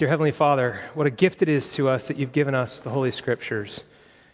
Dear 0.00 0.08
Heavenly 0.08 0.32
Father, 0.32 0.80
what 0.94 1.06
a 1.06 1.10
gift 1.10 1.42
it 1.42 1.48
is 1.50 1.74
to 1.74 1.90
us 1.90 2.08
that 2.08 2.16
you've 2.16 2.32
given 2.32 2.54
us 2.54 2.80
the 2.80 2.88
Holy 2.88 3.10
Scriptures, 3.10 3.84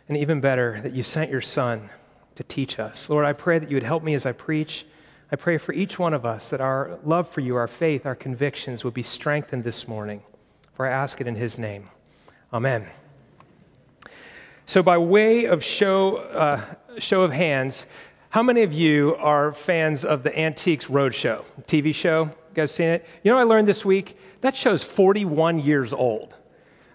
and 0.08 0.16
even 0.16 0.40
better, 0.40 0.80
that 0.82 0.92
you 0.92 1.02
sent 1.02 1.28
your 1.28 1.40
Son 1.40 1.90
to 2.36 2.44
teach 2.44 2.78
us. 2.78 3.10
Lord, 3.10 3.24
I 3.24 3.32
pray 3.32 3.58
that 3.58 3.68
you 3.68 3.74
would 3.74 3.82
help 3.82 4.04
me 4.04 4.14
as 4.14 4.26
I 4.26 4.30
preach. 4.30 4.86
I 5.32 5.34
pray 5.34 5.58
for 5.58 5.72
each 5.72 5.98
one 5.98 6.14
of 6.14 6.24
us 6.24 6.50
that 6.50 6.60
our 6.60 7.00
love 7.02 7.28
for 7.28 7.40
you, 7.40 7.56
our 7.56 7.66
faith, 7.66 8.06
our 8.06 8.14
convictions 8.14 8.84
would 8.84 8.94
be 8.94 9.02
strengthened 9.02 9.64
this 9.64 9.88
morning. 9.88 10.22
For 10.74 10.86
I 10.86 10.92
ask 10.92 11.20
it 11.20 11.26
in 11.26 11.34
his 11.34 11.58
name. 11.58 11.90
Amen. 12.52 12.86
So, 14.66 14.84
by 14.84 14.98
way 14.98 15.46
of 15.46 15.64
show, 15.64 16.18
uh, 16.18 16.60
show 17.00 17.22
of 17.22 17.32
hands, 17.32 17.86
how 18.30 18.44
many 18.44 18.62
of 18.62 18.72
you 18.72 19.16
are 19.16 19.52
fans 19.52 20.04
of 20.04 20.22
the 20.22 20.38
Antiques 20.38 20.84
Roadshow 20.84 21.44
TV 21.66 21.92
show? 21.92 22.30
Guys 22.56 22.72
seen 22.72 22.88
it? 22.88 23.04
You 23.22 23.30
know, 23.30 23.38
I 23.38 23.42
learned 23.42 23.68
this 23.68 23.84
week 23.84 24.16
that 24.40 24.56
show's 24.56 24.82
41 24.82 25.58
years 25.58 25.92
old. 25.92 26.34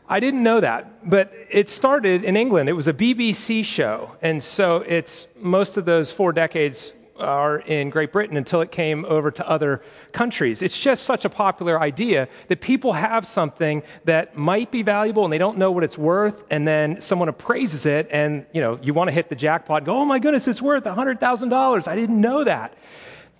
I 0.10 0.20
didn't 0.20 0.42
know 0.42 0.60
that, 0.60 1.08
but 1.08 1.32
it 1.52 1.70
started 1.70 2.24
in 2.24 2.36
England. 2.36 2.68
It 2.68 2.74
was 2.74 2.88
a 2.88 2.94
BBC 2.94 3.64
show, 3.64 4.16
and 4.24 4.44
so 4.44 4.78
it's 4.78 5.28
most 5.40 5.78
of 5.78 5.86
those 5.86 6.12
four 6.12 6.34
decades 6.34 6.94
are 7.20 7.60
in 7.60 7.92
Great 7.92 8.12
Britain 8.12 8.38
until 8.38 8.62
it 8.62 8.72
came 8.72 9.06
over 9.06 9.30
to 9.30 9.48
other 9.48 9.84
countries. 10.14 10.64
It's 10.64 10.80
just 10.80 11.04
such 11.04 11.26
a 11.26 11.30
popular 11.30 11.80
idea 11.80 12.28
that 12.48 12.60
people 12.60 12.94
have 12.94 13.28
something 13.28 13.84
that 14.06 14.36
might 14.36 14.72
be 14.72 14.82
valuable 14.82 15.24
and 15.26 15.32
they 15.32 15.38
don't 15.38 15.60
know 15.60 15.72
what 15.72 15.84
it's 15.84 15.98
worth, 15.98 16.44
and 16.50 16.68
then 16.68 17.00
someone 17.00 17.30
appraises 17.30 17.86
it, 17.86 18.08
and 18.10 18.48
you 18.52 18.62
know 18.62 18.80
you 18.82 18.96
want 18.96 19.10
to 19.10 19.14
hit 19.14 19.30
the 19.30 19.36
jackpot. 19.36 19.86
go, 19.86 19.96
oh 19.96 20.06
my 20.06 20.18
goodness, 20.18 20.48
it's 20.48 20.60
worth 20.60 20.86
hundred 20.86 21.20
thousand 21.20 21.50
dollars. 21.50 21.88
I 21.88 21.96
didn't 21.96 22.20
know 22.20 22.44
that. 22.46 22.76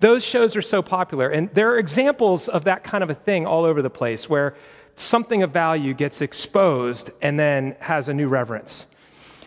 Those 0.02 0.24
shows 0.24 0.56
are 0.56 0.62
so 0.62 0.82
popular, 0.82 1.28
and 1.28 1.48
there 1.54 1.70
are 1.70 1.78
examples 1.78 2.48
of 2.48 2.64
that 2.64 2.82
kind 2.82 3.04
of 3.04 3.10
a 3.10 3.14
thing 3.14 3.46
all 3.46 3.64
over 3.64 3.82
the 3.82 3.88
place 3.88 4.28
where 4.28 4.56
something 4.96 5.44
of 5.44 5.52
value 5.52 5.94
gets 5.94 6.20
exposed 6.20 7.12
and 7.22 7.38
then 7.38 7.76
has 7.78 8.08
a 8.08 8.12
new 8.12 8.26
reverence. 8.26 8.86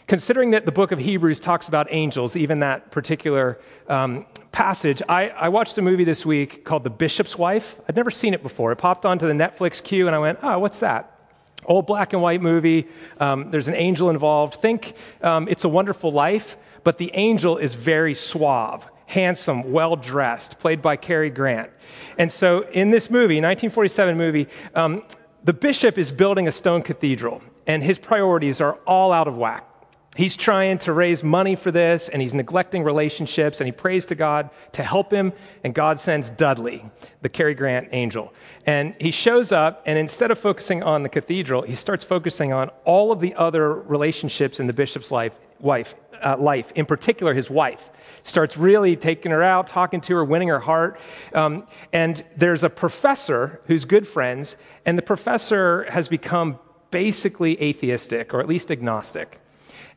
Considering 0.07 0.51
that 0.51 0.65
the 0.65 0.71
book 0.71 0.93
of 0.93 0.99
Hebrews 0.99 1.41
talks 1.41 1.67
about 1.67 1.87
angels, 1.89 2.37
even 2.37 2.61
that 2.61 2.89
particular 2.89 3.59
um, 3.89 4.25
passage, 4.53 5.01
I, 5.09 5.27
I, 5.27 5.49
watched 5.49 5.77
a 5.77 5.81
movie 5.81 6.05
this 6.05 6.25
week 6.25 6.63
called 6.63 6.85
The 6.85 6.89
Bishop's 6.89 7.37
Wife. 7.37 7.75
I'd 7.89 7.97
never 7.97 8.09
seen 8.09 8.33
it 8.33 8.41
before. 8.41 8.71
It 8.71 8.77
popped 8.77 9.05
onto 9.05 9.27
the 9.27 9.33
Netflix 9.33 9.83
queue, 9.83 10.07
and 10.07 10.15
I 10.15 10.19
went, 10.19 10.39
oh, 10.41 10.57
what's 10.59 10.79
that? 10.79 11.19
Old 11.65 11.85
black 11.85 12.13
and 12.13 12.21
white 12.21 12.41
movie. 12.41 12.87
Um, 13.19 13.51
there's 13.51 13.67
an 13.67 13.75
angel 13.75 14.09
involved. 14.09 14.61
Think 14.61 14.93
um, 15.21 15.49
It's 15.49 15.65
a 15.65 15.69
Wonderful 15.69 16.11
Life, 16.11 16.55
but 16.85 16.97
the 16.97 17.11
angel 17.13 17.57
is 17.57 17.75
very 17.75 18.13
suave 18.13 18.87
handsome, 19.05 19.71
well 19.71 19.95
dressed, 19.95 20.59
played 20.59 20.81
by 20.81 20.95
Cary 20.95 21.29
Grant. 21.29 21.69
And 22.17 22.31
so 22.31 22.61
in 22.69 22.91
this 22.91 23.09
movie, 23.09 23.35
1947 23.35 24.17
movie, 24.17 24.47
um, 24.73 25.03
the 25.43 25.53
bishop 25.53 25.97
is 25.97 26.11
building 26.11 26.47
a 26.47 26.51
stone 26.51 26.81
cathedral, 26.81 27.41
and 27.67 27.83
his 27.83 27.99
priorities 27.99 28.61
are 28.61 28.73
all 28.87 29.11
out 29.11 29.27
of 29.27 29.37
whack. 29.37 29.69
He's 30.15 30.37
trying 30.37 30.77
to 30.79 30.93
raise 30.93 31.23
money 31.23 31.57
for 31.57 31.71
this 31.71 32.07
and 32.07 32.21
he's 32.21 32.33
neglecting 32.33 32.83
relationships 32.83 33.59
and 33.59 33.67
he 33.67 33.73
prays 33.73 34.05
to 34.07 34.15
God 34.15 34.49
to 34.71 34.81
help 34.81 35.11
him. 35.11 35.33
And 35.65 35.75
God 35.75 35.99
sends 35.99 36.29
Dudley, 36.29 36.85
the 37.21 37.27
Cary 37.27 37.53
Grant 37.53 37.89
angel. 37.91 38.33
And 38.65 38.95
he 38.99 39.11
shows 39.11 39.51
up 39.51 39.83
and 39.85 39.99
instead 39.99 40.31
of 40.31 40.39
focusing 40.39 40.81
on 40.83 41.03
the 41.03 41.09
cathedral, 41.09 41.63
he 41.63 41.75
starts 41.75 42.05
focusing 42.05 42.53
on 42.53 42.69
all 42.85 43.11
of 43.11 43.19
the 43.19 43.35
other 43.35 43.73
relationships 43.73 44.61
in 44.61 44.67
the 44.67 44.73
bishop's 44.73 45.11
life, 45.11 45.33
wife, 45.59 45.95
uh, 46.21 46.37
life, 46.37 46.71
in 46.75 46.85
particular 46.85 47.33
his 47.33 47.49
wife. 47.49 47.89
Starts 48.23 48.55
really 48.55 48.95
taking 48.95 49.33
her 49.33 49.43
out, 49.43 49.67
talking 49.67 49.99
to 49.99 50.15
her, 50.15 50.23
winning 50.23 50.47
her 50.47 50.61
heart. 50.61 50.97
Um, 51.33 51.67
and 51.91 52.23
there's 52.37 52.63
a 52.63 52.69
professor 52.69 53.59
who's 53.67 53.83
good 53.83 54.07
friends, 54.07 54.55
and 54.85 54.97
the 54.97 55.01
professor 55.01 55.83
has 55.91 56.07
become 56.07 56.57
basically 56.89 57.61
atheistic 57.61 58.33
or 58.33 58.39
at 58.39 58.47
least 58.47 58.71
agnostic. 58.71 59.41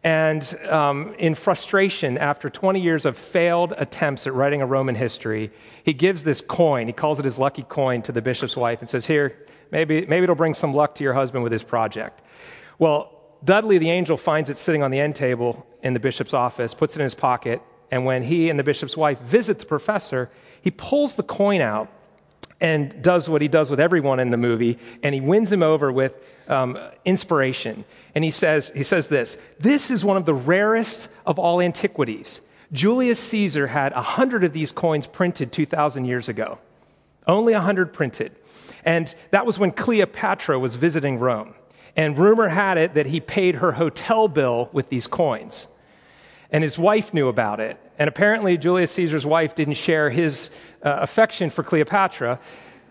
And 0.09 0.59
um, 0.71 1.15
in 1.19 1.35
frustration, 1.35 2.17
after 2.17 2.49
20 2.49 2.81
years 2.81 3.05
of 3.05 3.19
failed 3.19 3.75
attempts 3.77 4.27
at 4.27 4.33
writing 4.33 4.63
a 4.63 4.67
Roman 4.67 4.95
history, 4.95 5.51
he 5.85 5.93
gives 5.93 6.25
this 6.25 6.41
coin. 6.41 6.87
He 6.87 6.95
calls 6.95 7.19
it 7.19 7.27
his 7.27 7.39
lucky 7.39 7.63
coin 7.63 8.01
to 8.03 8.13
the 8.13 8.23
bishop's 8.23 8.57
wife 8.57 8.79
and 8.79 8.89
says, 8.89 9.07
Here, 9.07 9.45
maybe, 9.71 10.07
maybe 10.07 10.25
it'll 10.25 10.35
bring 10.35 10.55
some 10.55 10.73
luck 10.73 10.95
to 10.95 11.05
your 11.05 11.13
husband 11.13 11.45
with 11.45 11.53
his 11.53 11.63
project. 11.63 12.23
Well, 12.79 13.21
Dudley 13.45 13.77
the 13.77 13.91
angel 13.91 14.17
finds 14.17 14.49
it 14.49 14.57
sitting 14.57 14.83
on 14.83 14.91
the 14.91 14.99
end 14.99 15.15
table 15.15 15.67
in 15.83 15.93
the 15.93 16.01
bishop's 16.01 16.33
office, 16.33 16.73
puts 16.73 16.97
it 16.97 17.01
in 17.01 17.05
his 17.05 17.15
pocket, 17.15 17.61
and 17.91 18.07
when 18.07 18.23
he 18.23 18.49
and 18.49 18.59
the 18.59 18.65
bishop's 18.65 18.97
wife 18.97 19.21
visit 19.21 19.59
the 19.59 19.67
professor, 19.67 20.31
he 20.63 20.71
pulls 20.71 21.17
the 21.17 21.23
coin 21.23 21.61
out 21.61 21.93
and 22.61 23.03
does 23.03 23.29
what 23.29 23.41
he 23.41 23.49
does 23.49 23.71
with 23.71 23.81
everyone 23.81 24.21
in 24.21 24.31
the 24.31 24.37
movie, 24.37 24.79
and 25.03 25.15
he 25.15 25.21
wins 25.21 25.51
him 25.53 25.63
over 25.63 25.93
with 25.93 26.15
um, 26.49 26.79
inspiration. 27.05 27.85
And 28.15 28.25
he 28.25 28.31
says, 28.31 28.73
he 28.75 28.83
says 28.83 29.09
this 29.09 29.39
This 29.61 29.91
is 29.91 30.05
one 30.05 30.17
of 30.17 30.25
the 30.25 30.35
rarest 30.35 31.09
of 31.27 31.39
all 31.39 31.61
antiquities. 31.61 32.41
Julius 32.73 33.21
Caesar 33.21 33.67
had 33.67 33.93
a 33.93 34.03
hundred 34.03 34.45
of 34.45 34.53
these 34.53 34.73
coins 34.73 35.07
printed 35.07 35.53
2,000 35.53 36.05
years 36.05 36.29
ago. 36.29 36.59
Only 37.27 37.55
a 37.55 37.61
hundred 37.61 37.93
printed. 37.93 38.35
And 38.85 39.15
that 39.31 39.47
was 39.47 39.59
when 39.59 39.71
Cleopatra 39.71 40.59
was 40.59 40.77
visiting 40.77 41.19
Rome. 41.19 41.55
And 41.97 42.19
rumor 42.19 42.49
had 42.49 42.79
it 42.79 42.95
that 42.95 43.07
he 43.07 43.21
paid 43.21 43.57
her 43.57 43.73
hotel 43.73 44.29
bill 44.29 44.69
with 44.73 44.89
these 44.89 45.07
coins. 45.07 45.67
And 46.51 46.63
his 46.63 46.79
wife 46.79 47.13
knew 47.13 47.29
about 47.29 47.61
it. 47.61 47.79
And 47.99 48.09
apparently, 48.09 48.57
Julius 48.57 48.93
Caesar's 48.93 49.27
wife 49.27 49.55
didn't 49.55 49.75
share 49.75 50.09
his 50.09 50.51
uh, 50.83 50.99
affection 51.01 51.51
for 51.51 51.63
Cleopatra. 51.63 52.39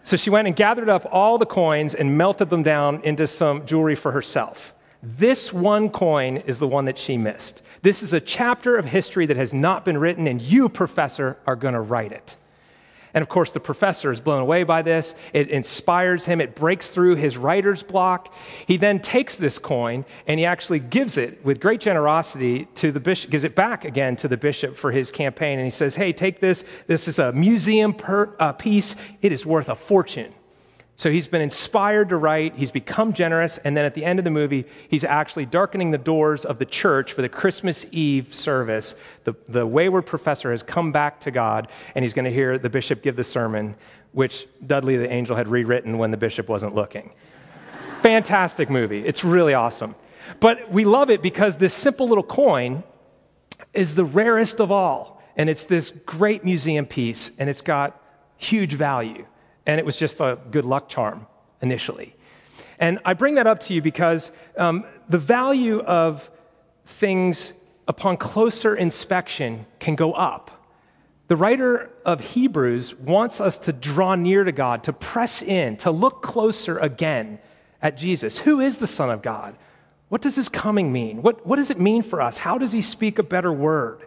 So 0.04 0.18
she 0.18 0.30
went 0.30 0.48
and 0.48 0.56
gathered 0.56 0.90
up 0.90 1.08
all 1.12 1.38
the 1.38 1.46
coins 1.46 1.96
and 1.96 2.18
melted 2.18 2.50
them 2.50 2.64
down 2.64 3.02
into 3.04 3.26
some 3.28 3.66
jewelry 3.66 3.96
for 3.96 4.12
herself. 4.12 4.74
This 5.02 5.54
one 5.54 5.90
coin 5.90 6.38
is 6.38 6.60
the 6.60 6.68
one 6.68 6.86
that 6.86 6.98
she 6.98 7.18
missed. 7.18 7.62
This 7.82 8.04
is 8.04 8.14
a 8.14 8.20
chapter 8.20 8.76
of 8.76 8.86
history 8.86 9.26
that 9.28 9.38
has 9.38 9.54
not 9.54 9.86
been 9.86 9.98
written, 9.98 10.28
and 10.28 10.42
you, 10.42 10.70
professor, 10.70 11.38
are 11.46 11.56
going 11.56 11.74
to 11.74 11.82
write 11.82 12.12
it. 12.12 12.36
And 13.14 13.22
of 13.22 13.30
course, 13.30 13.52
the 13.52 13.60
professor 13.60 14.12
is 14.12 14.20
blown 14.20 14.42
away 14.42 14.64
by 14.64 14.82
this. 14.82 15.16
It 15.34 15.50
inspires 15.50 16.26
him, 16.26 16.42
it 16.42 16.56
breaks 16.56 16.90
through 16.90 17.16
his 17.16 17.38
writer's 17.38 17.84
block. 17.84 18.34
He 18.66 18.78
then 18.78 19.00
takes 19.00 19.36
this 19.36 19.58
coin 19.58 20.06
and 20.28 20.40
he 20.40 20.46
actually 20.46 20.80
gives 20.80 21.18
it 21.18 21.44
with 21.44 21.60
great 21.60 21.82
generosity 21.82 22.66
to 22.76 22.92
the 22.92 23.00
bishop, 23.00 23.32
gives 23.32 23.44
it 23.44 23.56
back 23.56 23.86
again 23.86 24.16
to 24.18 24.28
the 24.28 24.38
bishop 24.38 24.76
for 24.76 24.92
his 24.92 25.12
campaign. 25.12 25.60
And 25.60 25.66
he 25.66 25.72
says, 25.72 25.96
Hey, 25.96 26.14
take 26.14 26.40
this. 26.40 26.66
This 26.88 27.08
is 27.08 27.20
a 27.20 27.32
museum 27.32 27.94
per, 27.94 28.36
uh, 28.40 28.54
piece, 28.54 28.96
it 29.22 29.32
is 29.32 29.46
worth 29.46 29.70
a 29.70 29.76
fortune. 29.76 30.34
So 30.98 31.12
he's 31.12 31.28
been 31.28 31.44
inspired 31.44 32.10
to 32.10 32.18
write, 32.18 32.56
he's 32.56 32.72
become 32.72 33.14
generous, 33.14 33.60
and 33.60 33.78
then 33.78 33.86
at 33.86 33.94
the 33.94 34.04
end 34.04 34.18
of 34.18 34.26
the 34.26 34.32
movie, 34.32 34.66
he's 34.90 35.04
actually 35.04 35.46
darkening 35.46 35.92
the 35.92 36.00
doors 36.00 36.44
of 36.44 36.58
the 36.58 36.66
church 36.66 37.14
for 37.14 37.22
the 37.22 37.30
Christmas 37.30 37.86
Eve 37.92 38.34
service. 38.34 38.96
The, 39.24 39.36
the 39.48 39.68
wayward 39.68 40.08
professor 40.08 40.50
has 40.50 40.64
come 40.64 40.92
back 40.92 41.20
to 41.20 41.30
God, 41.30 41.68
and 41.94 42.04
he's 42.04 42.14
going 42.14 42.26
to 42.26 42.32
hear 42.32 42.58
the 42.58 42.70
bishop 42.72 43.04
give 43.04 43.16
the 43.16 43.24
sermon, 43.24 43.76
which 44.14 44.48
Dudley 44.66 44.98
the 44.98 45.08
angel 45.08 45.36
had 45.36 45.48
rewritten 45.48 46.00
when 46.00 46.10
the 46.10 46.18
bishop 46.18 46.50
wasn't 46.50 46.74
looking. 46.74 47.12
Fantastic 48.02 48.68
movie. 48.68 49.06
It's 49.06 49.24
really 49.24 49.54
awesome. 49.54 49.94
But 50.40 50.72
we 50.72 50.84
love 50.84 51.12
it 51.12 51.22
because 51.22 51.58
this 51.58 51.76
simple 51.76 52.08
little 52.08 52.24
coin 52.24 52.82
is 53.72 53.94
the 53.94 54.06
rarest 54.06 54.60
of 54.60 54.72
all, 54.72 55.22
and 55.36 55.48
it's 55.48 55.66
this 55.66 55.92
great 56.08 56.44
museum 56.44 56.88
piece, 56.88 57.30
and 57.38 57.52
it's 57.52 57.62
got 57.62 58.02
huge 58.38 58.74
value 58.74 59.28
and 59.68 59.80
it 59.80 59.86
was 59.86 59.98
just 59.98 60.20
a 60.20 60.40
good 60.50 60.66
luck 60.66 60.90
charm 60.90 61.28
initially. 61.62 62.16
And 62.80 63.00
I 63.06 63.14
bring 63.14 63.36
that 63.36 63.46
up 63.46 63.60
to 63.62 63.74
you 63.74 63.82
because 63.82 64.32
um, 64.58 64.86
the 65.10 65.18
value 65.18 65.80
of 65.82 66.32
things 66.86 67.54
upon 67.88 68.18
closer 68.18 68.76
inspection 68.76 69.66
can 69.80 69.96
go 69.96 70.14
up. 70.14 70.52
The 71.28 71.36
writer 71.36 71.90
of 72.06 72.22
Hebrews 72.22 72.96
wants 72.96 73.42
us 73.42 73.60
to 73.60 73.74
draw 73.74 74.16
near 74.16 74.46
to 74.46 74.54
God, 74.54 74.86
to 74.86 74.94
press 74.94 75.42
in, 75.42 75.76
to 75.78 75.92
look 75.92 76.24
closer 76.24 76.80
again 76.80 77.40
at 77.82 77.98
Jesus. 77.98 78.38
Who 78.38 78.62
is 78.62 78.78
the 78.78 78.88
Son 78.88 79.10
of 79.10 79.22
God? 79.22 79.56
What 80.08 80.22
does 80.22 80.38
his 80.38 80.48
coming 80.48 80.94
mean? 80.94 81.22
What, 81.22 81.46
what 81.46 81.58
does 81.58 81.70
it 81.70 81.80
mean 81.80 82.02
for 82.02 82.22
us? 82.22 82.38
How 82.38 82.58
does 82.58 82.72
he 82.72 82.82
speak 82.82 83.20
a 83.20 83.24
better 83.24 83.52
word? 83.52 84.07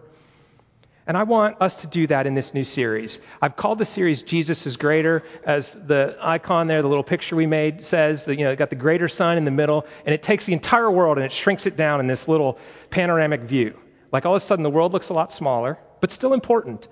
And 1.11 1.17
I 1.17 1.25
want 1.25 1.57
us 1.61 1.75
to 1.75 1.89
do 1.89 2.07
that 2.07 2.29
in 2.29 2.35
this 2.35 2.55
new 2.55 2.63
series. 2.63 3.19
I've 3.43 3.57
called 3.57 3.81
the 3.81 3.85
series 3.85 4.23
Jesus 4.23 4.65
is 4.65 4.77
Greater, 4.77 5.25
as 5.43 5.73
the 5.73 6.17
icon 6.21 6.69
there, 6.69 6.83
the 6.83 6.89
little 6.89 7.03
picture 7.03 7.35
we 7.35 7.49
made 7.49 7.85
says, 7.85 8.27
that, 8.27 8.37
you 8.37 8.45
know, 8.45 8.53
it 8.53 8.61
got 8.61 8.71
the 8.71 8.77
greater 8.77 9.09
sign 9.09 9.37
in 9.37 9.45
the 9.45 9.51
middle, 9.51 9.89
and 10.07 10.15
it 10.15 10.23
takes 10.23 10.47
the 10.47 10.53
entire 10.53 10.89
world 10.89 11.19
and 11.19 11.27
it 11.27 11.33
shrinks 11.33 11.67
it 11.67 11.77
down 11.77 11.99
in 11.99 12.07
this 12.07 12.29
little 12.29 12.61
panoramic 12.91 13.41
view. 13.41 13.77
Like 14.13 14.25
all 14.25 14.37
of 14.37 14.41
a 14.41 14.45
sudden, 14.45 14.63
the 14.63 14.71
world 14.71 14.93
looks 14.93 15.09
a 15.09 15.13
lot 15.13 15.33
smaller, 15.33 15.81
but 16.01 16.13
still 16.13 16.33
important, 16.33 16.87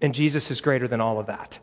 and 0.00 0.14
Jesus 0.14 0.50
is 0.50 0.62
greater 0.62 0.88
than 0.88 1.02
all 1.02 1.20
of 1.20 1.26
that. 1.26 1.58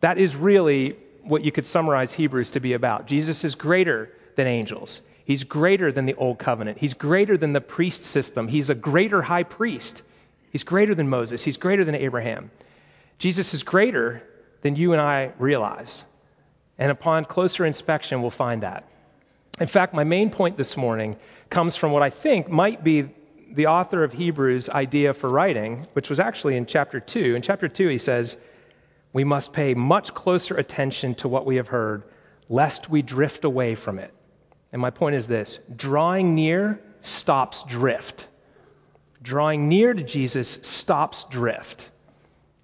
That 0.00 0.18
is 0.18 0.34
really 0.34 0.96
what 1.22 1.44
you 1.44 1.52
could 1.52 1.66
summarize 1.66 2.14
Hebrews 2.14 2.50
to 2.50 2.58
be 2.58 2.72
about. 2.72 3.06
Jesus 3.06 3.44
is 3.44 3.54
greater 3.54 4.10
than 4.34 4.48
angels. 4.48 5.02
He's 5.24 5.44
greater 5.44 5.92
than 5.92 6.06
the 6.06 6.14
old 6.14 6.40
covenant. 6.40 6.78
He's 6.78 6.94
greater 6.94 7.36
than 7.36 7.52
the 7.52 7.60
priest 7.60 8.02
system. 8.02 8.48
He's 8.48 8.70
a 8.70 8.74
greater 8.74 9.22
high 9.22 9.44
priest. 9.44 10.02
He's 10.54 10.62
greater 10.62 10.94
than 10.94 11.08
Moses, 11.08 11.42
he's 11.42 11.56
greater 11.56 11.84
than 11.84 11.96
Abraham. 11.96 12.52
Jesus 13.18 13.54
is 13.54 13.64
greater 13.64 14.22
than 14.62 14.76
you 14.76 14.92
and 14.92 15.02
I 15.02 15.32
realize. 15.40 16.04
And 16.78 16.92
upon 16.92 17.24
closer 17.24 17.66
inspection, 17.66 18.22
we'll 18.22 18.30
find 18.30 18.62
that. 18.62 18.88
In 19.58 19.66
fact, 19.66 19.94
my 19.94 20.04
main 20.04 20.30
point 20.30 20.56
this 20.56 20.76
morning 20.76 21.16
comes 21.50 21.74
from 21.74 21.90
what 21.90 22.04
I 22.04 22.10
think 22.10 22.48
might 22.48 22.84
be 22.84 23.08
the 23.50 23.66
author 23.66 24.04
of 24.04 24.12
Hebrews' 24.12 24.68
idea 24.68 25.12
for 25.12 25.28
writing, 25.28 25.88
which 25.94 26.08
was 26.08 26.20
actually 26.20 26.56
in 26.56 26.66
chapter 26.66 27.00
2. 27.00 27.34
In 27.34 27.42
chapter 27.42 27.66
2, 27.66 27.88
he 27.88 27.98
says, 27.98 28.38
We 29.12 29.24
must 29.24 29.52
pay 29.52 29.74
much 29.74 30.14
closer 30.14 30.56
attention 30.56 31.16
to 31.16 31.26
what 31.26 31.46
we 31.46 31.56
have 31.56 31.66
heard, 31.66 32.04
lest 32.48 32.88
we 32.88 33.02
drift 33.02 33.42
away 33.42 33.74
from 33.74 33.98
it. 33.98 34.14
And 34.70 34.80
my 34.80 34.90
point 34.90 35.16
is 35.16 35.26
this 35.26 35.58
drawing 35.74 36.36
near 36.36 36.78
stops 37.00 37.64
drift. 37.64 38.28
Drawing 39.24 39.68
near 39.68 39.94
to 39.94 40.02
Jesus 40.02 40.60
stops 40.62 41.24
drift. 41.24 41.88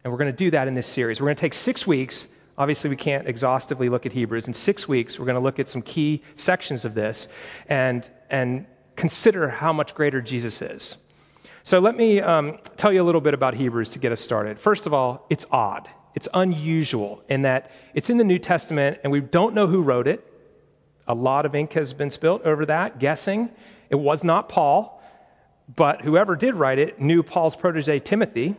And 0.05 0.12
we're 0.12 0.19
going 0.19 0.31
to 0.31 0.37
do 0.37 0.51
that 0.51 0.69
in 0.69 0.75
this 0.75 0.87
series. 0.87 1.19
We're 1.19 1.29
going 1.29 1.37
to 1.37 1.41
take 1.41 1.55
six 1.55 1.87
weeks. 1.87 2.29
Obviously, 2.59 2.91
we 2.91 2.97
can't 2.97 3.27
exhaustively 3.27 3.89
look 3.89 4.05
at 4.05 4.12
Hebrews. 4.12 4.47
In 4.47 4.53
six 4.53 4.87
weeks, 4.87 5.19
we're 5.19 5.25
going 5.25 5.37
to 5.37 5.41
look 5.41 5.59
at 5.59 5.71
some 5.71 5.81
key 5.81 6.23
sections 6.37 6.85
of 6.85 6.95
this 6.95 7.29
and, 7.67 8.09
and 8.29 8.67
consider 8.95 9.49
how 9.49 9.73
much 9.73 9.95
greater 9.95 10.21
Jesus 10.21 10.61
is. 10.61 10.99
So, 11.62 11.79
let 11.79 11.97
me 11.97 12.21
um, 12.21 12.59
tell 12.77 12.93
you 12.93 13.03
a 13.03 13.05
little 13.05 13.23
bit 13.23 13.33
about 13.33 13.55
Hebrews 13.55 13.89
to 13.91 13.99
get 13.99 14.12
us 14.12 14.21
started. 14.21 14.61
First 14.61 14.87
of 14.87 14.93
all, 14.93 15.27
it's 15.31 15.47
odd. 15.51 15.89
It's 16.15 16.29
unusual 16.35 17.23
in 17.31 17.43
that 17.43 17.71
it's 17.95 18.11
in 18.11 18.19
the 18.19 18.25
New 18.25 18.39
Testament 18.39 18.99
and 19.03 19.11
we 19.11 19.21
don't 19.21 19.55
know 19.55 19.67
who 19.67 19.81
wrote 19.81 20.07
it. 20.07 20.27
A 21.09 21.15
lot 21.15 21.47
of 21.47 21.55
ink 21.55 21.73
has 21.73 21.95
been 21.95 22.11
spilt 22.11 22.43
over 22.43 22.67
that, 22.67 22.99
guessing. 22.99 23.51
It 23.89 23.97
was 23.97 24.23
not 24.23 24.51
Paul, 24.51 25.00
but 25.76 26.02
whoever 26.02 26.37
did 26.37 26.55
write 26.55 26.78
it 26.78 27.00
knew 27.00 27.22
Paul's 27.22 27.56
protege, 27.56 28.00
Timothy, 28.00 28.56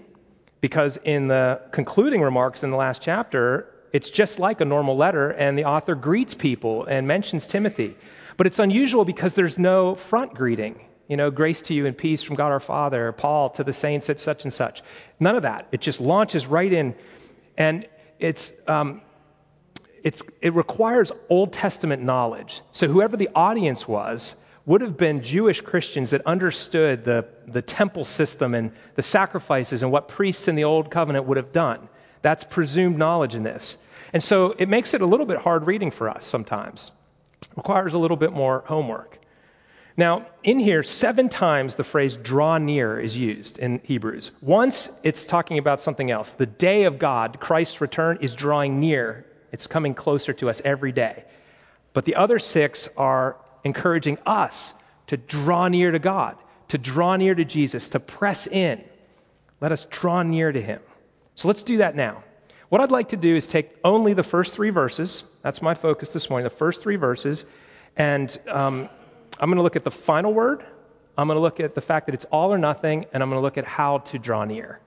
because 0.62 0.98
in 1.04 1.28
the 1.28 1.62
concluding 1.72 2.22
remarks 2.22 2.64
in 2.64 2.72
the 2.72 2.78
last 2.78 3.02
chapter, 3.02 3.68
it's 3.92 4.10
just 4.10 4.40
like 4.40 4.62
a 4.62 4.66
normal 4.66 4.96
letter, 4.96 5.32
and 5.32 5.58
the 5.58 5.66
author 5.66 5.96
greets 5.96 6.34
people 6.34 6.86
and 6.86 7.08
mentions 7.08 7.46
Timothy. 7.46 7.98
But 8.38 8.48
it's 8.48 8.60
unusual 8.60 9.04
because 9.04 9.34
there's 9.34 9.60
no 9.60 9.96
front 9.96 10.34
greeting. 10.34 10.80
You 11.08 11.18
know, 11.18 11.30
grace 11.30 11.62
to 11.64 11.74
you 11.74 11.86
and 11.86 11.98
peace 11.98 12.24
from 12.24 12.36
God 12.36 12.52
our 12.52 12.62
Father, 12.62 13.12
Paul 13.12 13.50
to 13.52 13.64
the 13.66 13.74
saints 13.74 14.10
at 14.10 14.20
such 14.20 14.44
and 14.44 14.54
such. 14.54 14.82
None 15.20 15.36
of 15.36 15.44
that. 15.44 15.68
It 15.74 15.82
just 15.82 16.00
launches 16.00 16.48
right 16.48 16.72
in. 16.72 16.96
And 17.58 17.86
it's, 18.18 18.54
um, 18.68 19.02
it's, 20.04 20.24
it 20.42 20.54
requires 20.54 21.12
Old 21.28 21.52
Testament 21.52 22.02
knowledge. 22.02 22.62
So 22.72 22.88
whoever 22.88 23.18
the 23.18 23.30
audience 23.36 23.88
was 23.88 24.38
would 24.66 24.82
have 24.82 24.98
been 24.98 25.24
Jewish 25.24 25.62
Christians 25.62 26.12
that 26.12 26.22
understood 26.26 27.04
the, 27.04 27.26
the 27.48 27.62
temple 27.62 28.06
system 28.06 28.54
and 28.54 28.72
the 28.96 29.02
sacrifices 29.02 29.82
and 29.82 29.92
what 29.92 30.08
priests 30.08 30.48
in 30.48 30.56
the 30.56 30.64
Old 30.64 30.92
Covenant 30.92 31.26
would 31.26 31.38
have 31.38 31.52
done. 31.52 31.90
That's 32.22 32.44
presumed 32.44 32.98
knowledge 32.98 33.34
in 33.34 33.44
this. 33.44 33.78
And 34.14 34.22
so 34.22 34.56
it 34.58 34.70
makes 34.70 34.94
it 34.94 35.02
a 35.02 35.06
little 35.06 35.26
bit 35.26 35.40
hard 35.40 35.66
reading 35.66 35.90
for 35.90 36.10
us 36.10 36.26
sometimes. 36.26 36.92
It 37.44 37.58
requires 37.58 37.94
a 37.94 37.98
little 37.98 38.18
bit 38.18 38.32
more 38.32 38.64
homework. 38.68 39.18
Now, 39.98 40.28
in 40.44 40.60
here, 40.60 40.84
seven 40.84 41.28
times 41.28 41.76
the 41.76 41.84
phrase 41.84 42.16
draw 42.16 42.58
near 42.58 43.00
is 43.00 43.18
used 43.18 43.58
in 43.58 43.82
Hebrews. 43.84 44.32
Once 44.42 44.90
it's 45.04 45.26
talking 45.26 45.58
about 45.58 45.80
something 45.80 46.10
else. 46.12 46.34
The 46.34 46.46
day 46.46 46.84
of 46.84 46.98
God, 46.98 47.40
Christ's 47.40 47.82
return, 47.82 48.18
is 48.22 48.34
drawing 48.34 48.80
near, 48.80 49.26
it's 49.52 49.68
coming 49.68 49.94
closer 49.94 50.34
to 50.34 50.50
us 50.50 50.62
every 50.64 50.92
day. 50.92 51.26
But 51.94 52.06
the 52.06 52.16
other 52.16 52.40
six 52.40 52.88
are 52.96 53.36
encouraging 53.64 54.18
us 54.26 54.74
to 55.08 55.18
draw 55.18 55.68
near 55.68 55.92
to 55.92 56.00
God, 56.00 56.38
to 56.70 56.78
draw 56.78 57.16
near 57.16 57.36
to 57.36 57.46
Jesus, 57.46 57.90
to 57.90 58.00
press 58.00 58.48
in. 58.48 58.84
Let 59.60 59.72
us 59.72 59.86
draw 59.90 60.24
near 60.24 60.52
to 60.52 60.62
him. 60.62 60.82
So 61.36 61.48
let's 61.48 61.64
do 61.64 61.78
that 61.78 61.96
now. 61.96 62.24
What 62.70 62.80
I'd 62.80 62.92
like 62.92 63.10
to 63.10 63.18
do 63.18 63.36
is 63.36 63.48
take 63.48 63.76
only 63.84 64.14
the 64.14 64.24
first 64.24 64.54
three 64.54 64.70
verses. 64.70 65.26
That's 65.44 65.62
my 65.62 65.74
focus 65.74 66.10
this 66.10 66.30
morning, 66.30 66.46
the 66.46 66.50
first 66.50 66.82
three 66.82 66.96
verses. 66.96 67.44
And 67.98 68.36
um, 68.48 68.90
I'm 69.40 69.50
going 69.50 69.58
to 69.58 69.62
look 69.62 69.76
at 69.76 69.84
the 69.84 69.92
final 69.92 70.34
word. 70.34 70.64
I'm 71.18 71.28
going 71.28 71.36
to 71.36 71.42
look 71.42 71.60
at 71.60 71.76
the 71.76 71.82
fact 71.82 72.06
that 72.06 72.16
it's 72.16 72.26
all 72.32 72.54
or 72.54 72.58
nothing. 72.58 73.06
And 73.12 73.22
I'm 73.22 73.30
going 73.30 73.40
to 73.40 73.44
look 73.44 73.58
at 73.58 73.66
how 73.66 73.98
to 73.98 74.18
draw 74.18 74.46
near. 74.46 74.80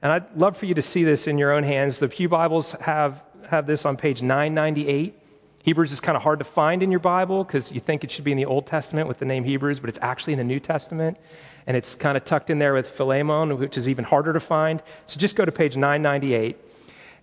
And 0.00 0.10
I'd 0.10 0.34
love 0.40 0.56
for 0.56 0.64
you 0.64 0.74
to 0.74 0.82
see 0.82 1.04
this 1.04 1.26
in 1.26 1.36
your 1.36 1.52
own 1.52 1.62
hands. 1.62 1.98
The 1.98 2.08
Pew 2.08 2.28
Bibles 2.28 2.72
have, 2.72 3.22
have 3.50 3.66
this 3.66 3.84
on 3.84 3.98
page 3.98 4.22
998. 4.22 5.19
Hebrews 5.62 5.92
is 5.92 6.00
kind 6.00 6.16
of 6.16 6.22
hard 6.22 6.38
to 6.38 6.44
find 6.44 6.82
in 6.82 6.90
your 6.90 7.00
Bible 7.00 7.44
because 7.44 7.70
you 7.70 7.80
think 7.80 8.02
it 8.02 8.10
should 8.10 8.24
be 8.24 8.32
in 8.32 8.38
the 8.38 8.46
Old 8.46 8.66
Testament 8.66 9.08
with 9.08 9.18
the 9.18 9.26
name 9.26 9.44
Hebrews, 9.44 9.78
but 9.78 9.88
it's 9.88 9.98
actually 10.00 10.32
in 10.32 10.38
the 10.38 10.44
New 10.44 10.60
Testament. 10.60 11.18
And 11.66 11.76
it's 11.76 11.94
kind 11.94 12.16
of 12.16 12.24
tucked 12.24 12.48
in 12.48 12.58
there 12.58 12.72
with 12.72 12.88
Philemon, 12.88 13.58
which 13.58 13.76
is 13.76 13.88
even 13.88 14.04
harder 14.04 14.32
to 14.32 14.40
find. 14.40 14.82
So 15.04 15.20
just 15.20 15.36
go 15.36 15.44
to 15.44 15.52
page 15.52 15.76
998. 15.76 16.56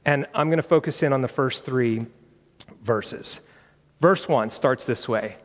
And 0.05 0.27
I'm 0.35 0.49
going 0.49 0.57
to 0.57 0.63
focus 0.63 1.01
in 1.01 1.13
on 1.13 1.21
the 1.21 1.27
first 1.27 1.65
three 1.65 2.05
verses. 2.83 3.39
Verse 3.99 4.27
1 4.27 4.51
starts 4.51 4.85
this 4.85 5.07
way 5.07 5.37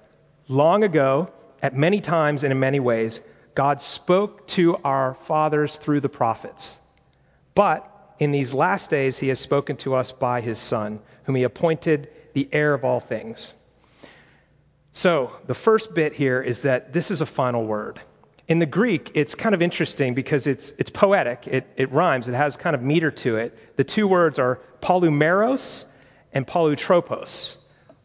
Long 0.48 0.84
ago, 0.84 1.32
at 1.62 1.74
many 1.74 2.00
times 2.00 2.44
and 2.44 2.52
in 2.52 2.60
many 2.60 2.78
ways, 2.78 3.20
God 3.54 3.80
spoke 3.80 4.46
to 4.48 4.76
our 4.78 5.14
fathers 5.14 5.76
through 5.76 6.00
the 6.00 6.08
prophets. 6.08 6.76
But 7.54 7.88
in 8.18 8.32
these 8.32 8.52
last 8.52 8.90
days, 8.90 9.18
he 9.18 9.28
has 9.28 9.40
spoken 9.40 9.76
to 9.78 9.94
us 9.94 10.12
by 10.12 10.40
his 10.40 10.58
Son, 10.58 11.00
whom 11.24 11.36
he 11.36 11.42
appointed 11.42 12.08
the 12.32 12.49
heir 12.52 12.75
of 12.75 12.84
all 12.84 13.00
things. 13.00 13.55
So, 14.93 15.32
the 15.46 15.55
first 15.55 15.94
bit 15.94 16.12
here 16.14 16.43
is 16.43 16.61
that 16.62 16.93
this 16.93 17.11
is 17.11 17.20
a 17.20 17.26
final 17.26 17.64
word. 17.64 18.00
In 18.49 18.58
the 18.58 18.67
Greek, 18.67 19.11
it's 19.14 19.34
kind 19.34 19.55
of 19.55 19.62
interesting 19.62 20.12
because 20.12 20.46
it's, 20.46 20.73
it's 20.79 20.90
poetic, 20.90 21.46
it, 21.46 21.67
it 21.76 21.90
rhymes, 21.90 22.29
it 22.29 22.34
has 22.34 22.56
kind 22.56 22.75
of 22.75 22.82
meter 22.82 23.11
to 23.11 23.37
it. 23.37 23.76
The 23.76 23.84
two 23.84 24.06
words 24.06 24.38
are 24.38 24.61
polymeros 24.82 25.87
and 26.32 26.46
polytropos. 26.46 27.56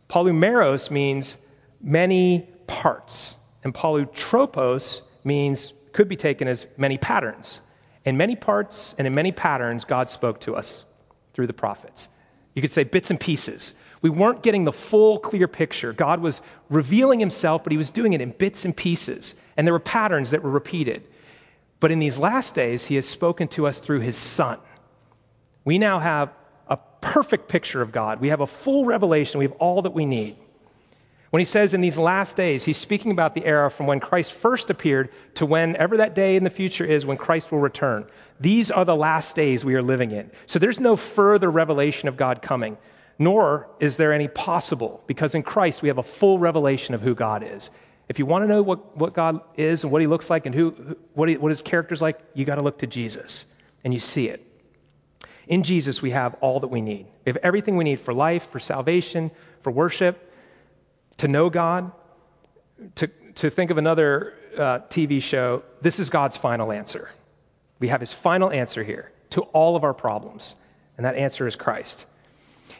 Polymeros 0.10 0.90
means 0.90 1.38
many 1.82 2.48
parts, 2.68 3.36
and 3.64 3.74
polytropos 3.74 5.02
means, 5.24 5.74
could 5.92 6.08
be 6.08 6.16
taken 6.16 6.48
as 6.48 6.68
many 6.78 6.98
patterns. 6.98 7.60
In 8.06 8.16
many 8.16 8.36
parts 8.36 8.96
and 8.98 9.06
in 9.06 9.14
many 9.14 9.32
patterns, 9.34 9.84
God 9.84 10.10
spoke 10.10 10.40
to 10.42 10.56
us 10.56 10.86
through 11.34 11.48
the 11.48 11.54
prophets. 11.54 12.08
You 12.54 12.62
could 12.62 12.72
say 12.72 12.84
bits 12.84 13.12
and 13.12 13.20
pieces. 13.20 13.74
We 14.08 14.12
weren't 14.12 14.42
getting 14.42 14.64
the 14.64 14.72
full, 14.72 15.20
clear 15.20 15.50
picture. 15.50 15.92
God 15.92 16.22
was 16.22 16.42
revealing 16.70 17.20
himself, 17.20 17.62
but 17.62 17.72
he 17.72 17.78
was 17.78 17.90
doing 17.90 18.14
it 18.14 18.22
in 18.22 18.32
bits 18.32 18.64
and 18.64 18.74
pieces. 18.76 19.36
And 19.58 19.68
there 19.68 19.74
were 19.74 19.80
patterns 19.80 20.32
that 20.32 20.42
were 20.42 20.50
repeated. 20.50 21.04
But 21.82 21.92
in 21.92 22.00
these 22.00 22.18
last 22.18 22.56
days, 22.56 22.86
he 22.86 22.96
has 22.96 23.06
spoken 23.06 23.50
to 23.50 23.68
us 23.68 23.80
through 23.80 24.00
his 24.00 24.16
son. 24.16 24.60
We 25.66 25.78
now 25.78 26.00
have 26.00 26.32
a 26.70 26.78
perfect 27.02 27.50
picture 27.50 27.82
of 27.82 27.92
God. 27.92 28.22
We 28.22 28.30
have 28.30 28.40
a 28.40 28.48
full 28.48 28.86
revelation. 28.86 29.40
We 29.40 29.46
have 29.46 29.58
all 29.60 29.82
that 29.82 29.92
we 29.92 30.06
need. 30.06 30.38
When 31.32 31.42
he 31.42 31.46
says 31.46 31.74
in 31.74 31.82
these 31.82 31.98
last 31.98 32.38
days, 32.38 32.64
he's 32.64 32.78
speaking 32.78 33.12
about 33.12 33.36
the 33.36 33.46
era 33.46 33.70
from 33.70 33.88
when 33.88 34.00
Christ 34.00 34.32
first 34.32 34.70
appeared 34.70 35.10
to 35.34 35.46
whenever 35.46 35.98
that 35.98 36.16
day 36.16 36.38
in 36.38 36.46
the 36.46 36.50
future 36.50 36.86
is 36.86 37.06
when 37.06 37.18
Christ 37.18 37.52
will 37.52 37.60
return. 37.60 38.08
These 38.40 38.72
are 38.72 38.86
the 38.86 38.96
last 38.96 39.36
days 39.36 39.66
we 39.66 39.76
are 39.76 39.84
living 39.84 40.12
in. 40.12 40.32
So 40.46 40.60
there's 40.60 40.80
no 40.80 40.96
further 40.96 41.52
revelation 41.52 42.08
of 42.08 42.16
God 42.16 42.42
coming 42.42 42.78
nor 43.20 43.68
is 43.80 43.98
there 43.98 44.14
any 44.14 44.28
possible, 44.28 45.02
because 45.08 45.34
in 45.34 45.44
Christ 45.44 45.82
we 45.82 45.88
have 45.88 45.98
a 45.98 46.04
full 46.04 46.40
revelation 46.40 46.94
of 46.94 47.02
who 47.02 47.16
God 47.16 47.44
is. 47.44 47.70
If 48.10 48.20
you 48.20 48.26
want 48.26 48.44
to 48.44 48.48
know 48.48 48.62
what, 48.62 48.96
what 48.96 49.14
God 49.14 49.42
is 49.56 49.84
and 49.84 49.92
what 49.92 50.02
he 50.02 50.08
looks 50.08 50.30
like 50.30 50.46
and 50.46 50.56
who, 50.56 50.96
what, 51.14 51.28
he, 51.28 51.38
what 51.38 51.50
his 51.50 51.62
character 51.62 51.94
is 51.94 52.02
like, 52.02 52.20
you 52.34 52.46
got 52.46 52.56
to 52.56 52.64
look 52.64 52.80
to 52.80 52.88
Jesus, 52.88 53.46
and 53.84 53.94
you 53.94 54.00
see 54.00 54.30
it. 54.30 54.44
In 55.48 55.64
Jesus, 55.64 56.02
we 56.02 56.12
have 56.12 56.36
all 56.42 56.60
that 56.60 56.68
we 56.68 56.82
need. 56.82 57.08
We 57.26 57.30
have 57.32 57.38
everything 57.38 57.78
we 57.78 57.84
need 57.84 58.00
for 58.00 58.14
life, 58.14 58.50
for 58.50 58.60
salvation, 58.60 59.32
for 59.62 59.72
worship, 59.72 60.32
to 61.18 61.28
know 61.28 61.50
God, 61.50 61.92
to, 62.96 63.08
to 63.36 63.50
think 63.50 63.72
of 63.72 63.78
another 63.78 64.34
uh, 64.56 64.80
TV 64.90 65.22
show. 65.22 65.64
This 65.82 66.00
is 66.00 66.10
God's 66.10 66.38
final 66.38 66.72
answer. 66.72 67.10
We 67.80 67.88
have 67.88 68.02
his 68.02 68.14
final 68.14 68.52
answer 68.52 68.84
here 68.84 69.12
to 69.32 69.42
all 69.42 69.76
of 69.76 69.84
our 69.84 69.94
problems, 69.94 70.56
and 70.98 71.06
that 71.06 71.16
answer 71.16 71.48
is 71.48 71.56
Christ. 71.56 72.06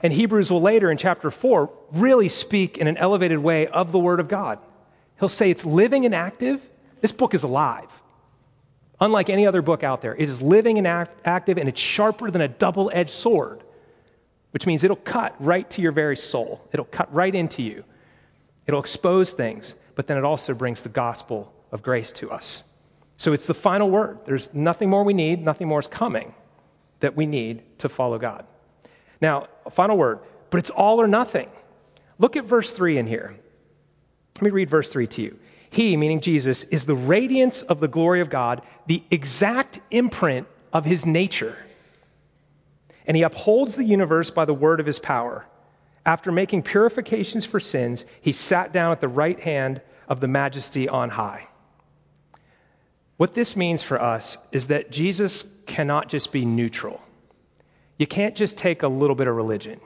And 0.04 0.14
Hebrews 0.14 0.52
will 0.52 0.62
later 0.62 0.92
in 0.92 0.98
chapter 0.98 1.32
4 1.32 1.70
really 1.94 2.30
speak 2.30 2.78
in 2.78 2.88
an 2.88 2.98
elevated 2.98 3.40
way 3.40 3.68
of 3.68 3.92
the 3.92 4.00
Word 4.00 4.20
of 4.20 4.28
God. 4.28 4.60
He'll 5.20 5.30
say 5.30 5.50
it's 5.50 5.66
living 5.66 6.06
and 6.06 6.14
active. 6.14 6.62
This 7.02 7.12
book 7.12 7.34
is 7.34 7.44
alive. 7.44 7.90
Unlike 9.00 9.30
any 9.30 9.46
other 9.46 9.62
book 9.62 9.84
out 9.84 10.02
there, 10.02 10.16
it 10.16 10.30
is 10.30 10.42
living 10.42 10.78
and 10.78 10.88
act- 10.88 11.22
active 11.26 11.58
and 11.58 11.70
it's 11.70 11.80
sharper 11.80 12.32
than 12.32 12.42
a 12.42 12.48
double 12.48 12.90
edged 12.94 13.12
sword, 13.12 13.64
which 14.52 14.66
means 14.66 14.84
it'll 14.84 14.96
cut 14.96 15.36
right 15.40 15.70
to 15.72 15.82
your 15.82 15.92
very 15.92 16.18
soul. 16.18 16.62
It'll 16.72 16.86
cut 16.86 17.14
right 17.14 17.34
into 17.34 17.62
you. 17.62 17.84
It'll 18.66 18.80
expose 18.80 19.32
things, 19.32 19.76
but 19.96 20.08
then 20.08 20.18
it 20.18 20.24
also 20.24 20.54
brings 20.54 20.82
the 20.82 20.90
gospel 20.90 21.54
of 21.72 21.82
grace 21.82 22.12
to 22.14 22.32
us. 22.32 22.64
So 23.18 23.34
it's 23.34 23.46
the 23.46 23.54
final 23.54 23.90
word. 23.90 24.20
There's 24.26 24.54
nothing 24.54 24.90
more 24.90 25.04
we 25.04 25.14
need, 25.14 25.44
nothing 25.44 25.68
more 25.68 25.80
is 25.80 25.88
coming 25.88 26.34
that 27.00 27.16
we 27.16 27.26
need 27.26 27.64
to 27.80 27.90
follow 27.90 28.18
God. 28.18 28.46
Now, 29.22 29.48
a 29.66 29.70
final 29.70 29.98
word, 29.98 30.20
but 30.50 30.58
it's 30.60 30.70
all 30.70 31.02
or 31.02 31.08
nothing. 31.08 31.50
Look 32.20 32.36
at 32.36 32.46
verse 32.46 32.72
3 32.72 32.98
in 32.98 33.08
here. 33.08 33.36
Let 34.36 34.44
me 34.44 34.50
read 34.52 34.70
verse 34.70 34.90
3 34.90 35.08
to 35.08 35.22
you. 35.22 35.40
He, 35.70 35.98
meaning 35.98 36.22
Jesus, 36.22 36.64
is 36.66 36.86
the 36.86 36.96
radiance 36.96 37.62
of 37.64 37.80
the 37.80 37.88
glory 37.88 38.22
of 38.22 38.30
God, 38.30 38.62
the 38.86 39.04
exact 39.12 39.80
imprint 39.92 40.48
of 40.72 40.86
his 40.86 41.06
nature. 41.06 41.58
And 43.06 43.18
he 43.18 43.24
upholds 43.24 43.76
the 43.76 43.86
universe 43.86 44.30
by 44.30 44.46
the 44.46 44.54
word 44.54 44.80
of 44.80 44.86
his 44.86 45.00
power. 45.00 45.46
After 46.06 46.32
making 46.32 46.64
purifications 46.64 47.46
for 47.46 47.60
sins, 47.60 48.06
he 48.22 48.32
sat 48.32 48.72
down 48.72 48.92
at 48.92 49.02
the 49.02 49.08
right 49.08 49.40
hand 49.40 49.82
of 50.08 50.20
the 50.20 50.28
majesty 50.28 50.88
on 50.88 51.10
high. 51.12 51.48
What 53.18 53.34
this 53.34 53.56
means 53.56 53.82
for 53.82 54.02
us 54.02 54.38
is 54.52 54.68
that 54.68 54.92
Jesus 54.92 55.46
cannot 55.66 56.08
just 56.08 56.32
be 56.32 56.46
neutral. 56.46 57.02
You 57.98 58.08
can't 58.08 58.36
just 58.36 58.58
take 58.58 58.84
a 58.84 58.88
little 58.88 59.16
bit 59.16 59.28
of 59.28 59.36
religion. 59.36 59.80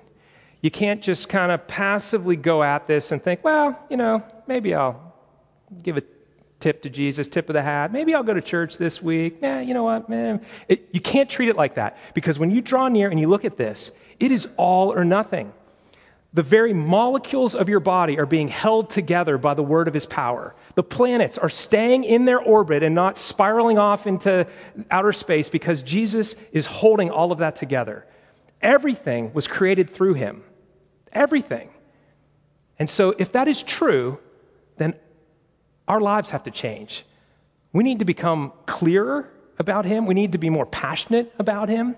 You 0.62 0.70
can't 0.70 1.02
just 1.02 1.30
kind 1.30 1.52
of 1.52 1.68
passively 1.68 2.36
go 2.36 2.62
at 2.62 2.88
this 2.88 3.12
and 3.12 3.22
think, 3.22 3.44
well, 3.44 3.78
you 3.90 3.98
know, 3.98 4.24
maybe 4.48 4.76
I'll 4.76 5.14
give 5.82 5.98
a 5.98 6.04
tip 6.60 6.84
to 6.84 6.90
Jesus, 6.90 7.28
tip 7.28 7.50
of 7.50 7.54
the 7.54 7.62
hat. 7.62 7.92
Maybe 7.92 8.14
I'll 8.14 8.24
go 8.24 8.34
to 8.34 8.42
church 8.42 8.78
this 8.78 9.02
week. 9.02 9.42
Nah, 9.42 9.60
you 9.60 9.74
know 9.74 9.84
what, 9.84 10.08
man? 10.08 10.46
It, 10.68 10.90
you 10.92 11.02
can't 11.02 11.30
treat 11.30 11.50
it 11.50 11.56
like 11.56 11.76
that 11.76 11.98
because 12.14 12.38
when 12.38 12.52
you 12.52 12.62
draw 12.62 12.88
near 12.88 13.10
and 13.10 13.20
you 13.20 13.28
look 13.28 13.44
at 13.44 13.58
this, 13.58 13.92
it 14.20 14.32
is 14.32 14.48
all 14.58 14.94
or 14.94 15.04
nothing. 15.04 15.52
The 16.34 16.44
very 16.44 16.74
molecules 16.74 17.56
of 17.56 17.68
your 17.68 17.80
body 17.80 18.20
are 18.20 18.26
being 18.26 18.48
held 18.48 18.92
together 18.92 19.38
by 19.38 19.54
the 19.54 19.64
word 19.64 19.88
of 19.88 19.94
his 19.94 20.06
power. 20.06 20.56
The 20.76 20.84
planets 20.84 21.38
are 21.38 21.50
staying 21.50 22.04
in 22.04 22.26
their 22.26 22.40
orbit 22.40 22.84
and 22.84 22.96
not 22.96 23.18
spiraling 23.18 23.78
off 23.78 24.08
into 24.08 24.48
outer 24.90 25.12
space 25.14 25.50
because 25.50 25.84
Jesus 25.84 26.36
is 26.52 26.66
holding 26.66 27.10
all 27.10 27.32
of 27.32 27.40
that 27.40 27.56
together. 27.56 28.06
Everything 28.62 29.34
was 29.34 29.48
created 29.48 29.90
through 29.90 30.14
him. 30.14 30.44
Everything. 31.12 31.70
And 32.80 32.90
so, 32.90 33.14
if 33.18 33.34
that 33.34 33.48
is 33.48 33.62
true, 33.62 34.20
then 34.78 34.96
our 35.88 36.00
lives 36.00 36.30
have 36.30 36.44
to 36.44 36.52
change. 36.52 37.06
We 37.74 37.84
need 37.84 38.00
to 38.00 38.06
become 38.06 38.54
clearer 38.66 39.30
about 39.60 39.86
him. 39.86 40.06
We 40.06 40.14
need 40.14 40.32
to 40.32 40.38
be 40.38 40.50
more 40.50 40.66
passionate 40.66 41.34
about 41.38 41.70
him. 41.70 41.96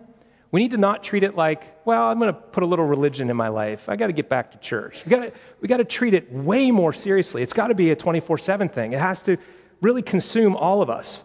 We 0.53 0.59
need 0.59 0.71
to 0.71 0.77
not 0.77 1.03
treat 1.03 1.23
it 1.23 1.35
like, 1.35 1.83
well, 1.83 2.03
I'm 2.03 2.19
going 2.19 2.31
to 2.31 2.39
put 2.39 2.61
a 2.61 2.67
little 2.67 2.85
religion 2.85 3.31
in 3.31 3.35
my 3.35 3.47
life. 3.47 3.89
I 3.89 3.95
got 3.95 4.07
to 4.07 4.13
get 4.13 4.29
back 4.29 4.51
to 4.51 4.59
church. 4.59 5.03
We 5.03 5.09
got 5.09 5.21
to, 5.21 5.33
we 5.61 5.67
got 5.67 5.77
to 5.77 5.83
treat 5.83 6.13
it 6.13 6.31
way 6.31 6.69
more 6.69 6.93
seriously. 6.93 7.41
It's 7.41 7.53
got 7.53 7.69
to 7.69 7.75
be 7.75 7.89
a 7.89 7.95
24 7.95 8.37
7 8.37 8.69
thing. 8.69 8.93
It 8.93 8.99
has 8.99 9.23
to 9.23 9.37
really 9.81 10.03
consume 10.03 10.55
all 10.55 10.83
of 10.83 10.91
us. 10.91 11.23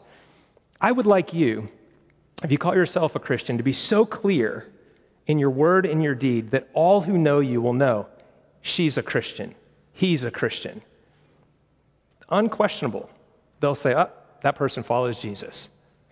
I 0.81 0.93
would 0.93 1.05
like 1.05 1.35
you, 1.35 1.69
if 2.43 2.51
you 2.51 2.57
call 2.57 2.75
yourself 2.75 3.17
a 3.17 3.19
Christian, 3.19 3.59
to 3.59 3.63
be 3.63 3.75
so 3.75 4.07
clear 4.07 4.67
in 5.27 5.39
your 5.39 5.51
word 5.51 5.85
and 5.85 6.03
your 6.03 6.15
deed 6.15 6.53
that 6.53 6.71
all 6.73 7.03
who 7.03 7.19
know 7.19 7.41
you 7.41 7.61
will 7.61 7.75
know 7.75 8.07
she's 8.63 8.97
a 8.97 9.03
Christian, 9.03 9.55
he's 9.93 10.25
a 10.25 10.31
Christian. 10.31 10.81
Unquestionable. 12.31 13.11
They'll 13.61 13.75
say, 13.75 13.95
oh, 13.95 14.09
that 14.43 14.57
person 14.57 14.83
follows 14.83 15.19
Jesus. 15.19 15.69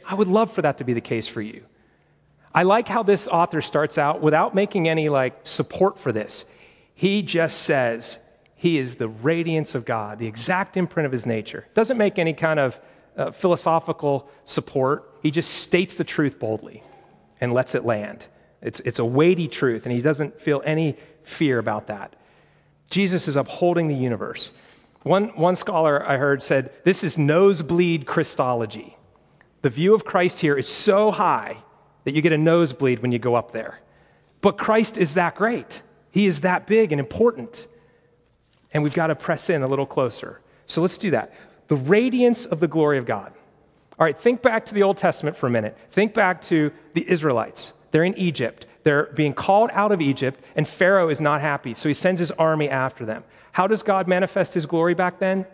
I 0.07 0.15
would 0.15 0.29
love 0.29 0.53
for 0.53 0.61
that 0.61 0.77
to 0.79 0.85
be 0.85 0.93
the 0.93 1.01
case 1.01 1.27
for 1.27 1.41
you. 1.41 1.65
I 2.57 2.63
like 2.63 2.89
how 2.89 3.03
this 3.03 3.29
author 3.29 3.61
starts 3.61 3.99
out 3.99 4.23
without 4.23 4.55
making 4.55 4.89
any 4.89 5.11
like 5.11 5.41
support 5.43 6.01
for 6.01 6.11
this. 6.11 6.47
He 6.95 7.21
just 7.21 7.61
says 7.61 8.19
he 8.55 8.79
is 8.79 8.95
the 8.95 9.09
radiance 9.09 9.75
of 9.75 9.85
God, 9.85 10.19
the 10.19 10.27
exact 10.27 10.79
imprint 10.79 11.05
of 11.05 11.13
his 11.13 11.27
nature. 11.27 11.67
Doesn't 11.75 11.99
make 11.99 12.19
any 12.19 12.33
kind 12.33 12.59
of 12.59 12.81
uh, 13.15 13.31
philosophical 13.31 14.31
support. 14.47 15.05
He 15.23 15.31
just 15.31 15.51
states 15.53 15.97
the 15.97 16.05
truth 16.05 16.39
boldly 16.39 16.83
and 17.43 17.53
lets 17.53 17.75
it 17.75 17.85
land. 17.85 18.27
It's, 18.63 18.81
it's 18.81 18.99
a 18.99 19.05
weighty 19.05 19.49
truth, 19.49 19.85
and 19.85 19.93
he 19.93 20.01
doesn't 20.01 20.41
feel 20.41 20.63
any 20.65 20.97
fear 21.25 21.59
about 21.59 21.89
that. 21.89 22.17
Jesus 22.89 23.29
is 23.29 23.37
upholding 23.37 23.89
the 23.89 23.95
universe. 23.95 24.51
One, 25.03 25.27
one 25.37 25.57
scholar 25.57 26.09
I 26.09 26.17
heard 26.17 26.43
said, 26.43 26.73
This 26.85 27.05
is 27.05 27.19
nosebleed 27.19 28.07
Christology. 28.07 28.97
The 29.61 29.69
view 29.69 29.95
of 29.95 30.07
Christ 30.07 30.41
here 30.41 30.57
is 30.57 30.67
so 30.67 31.11
high 31.11 31.59
that 32.07 32.15
you 32.15 32.23
get 32.23 32.33
a 32.33 32.39
nosebleed 32.39 33.01
when 33.01 33.11
you 33.11 33.19
go 33.19 33.35
up 33.35 33.51
there. 33.51 33.81
But 34.41 34.59
Christ 34.59 34.97
is 34.97 35.15
that 35.15 35.35
great. 35.35 35.83
He 36.13 36.27
is 36.27 36.43
that 36.43 36.65
big 36.65 36.93
and 36.93 37.01
important. 37.01 37.67
And 38.73 38.85
we've 38.85 38.95
got 38.95 39.09
to 39.09 39.17
press 39.17 39.51
in 39.51 39.65
a 39.65 39.67
little 39.67 39.87
closer. 39.87 40.41
So 40.67 40.81
let's 40.81 40.99
do 40.99 41.11
that. 41.11 41.35
The 41.67 41.75
radiance 41.75 42.47
of 42.47 42.61
the 42.61 42.69
glory 42.69 42.99
of 42.99 43.07
God. 43.07 43.33
All 43.99 44.05
right, 44.05 44.17
think 44.17 44.41
back 44.41 44.67
to 44.67 44.75
the 44.75 44.85
Old 44.85 44.99
Testament 44.99 45.37
for 45.37 45.49
a 45.49 45.51
minute. 45.51 45.77
Think 45.91 46.15
back 46.15 46.43
to 46.43 46.71
the 46.95 47.11
Israelites. 47.11 47.73
They're 47.91 48.05
in 48.05 48.17
Egypt. 48.17 48.67
They're 48.85 49.07
being 49.07 49.35
called 49.35 49.71
out 49.73 49.91
of 49.91 50.01
Egypt, 50.01 50.39
and 50.55 50.69
Pharaoh 50.69 51.09
is 51.09 51.21
not 51.21 51.41
happy, 51.41 51.75
so 51.75 51.89
he 51.89 51.95
sends 51.95 52.21
his 52.21 52.31
army 52.31 52.69
after 52.69 53.05
them. 53.05 53.25
How 53.51 53.67
does 53.67 53.83
God 53.83 54.07
manifest 54.07 54.55
his 54.55 54.65
glory 54.65 54.95
back 54.95 55.19
then? 55.19 55.45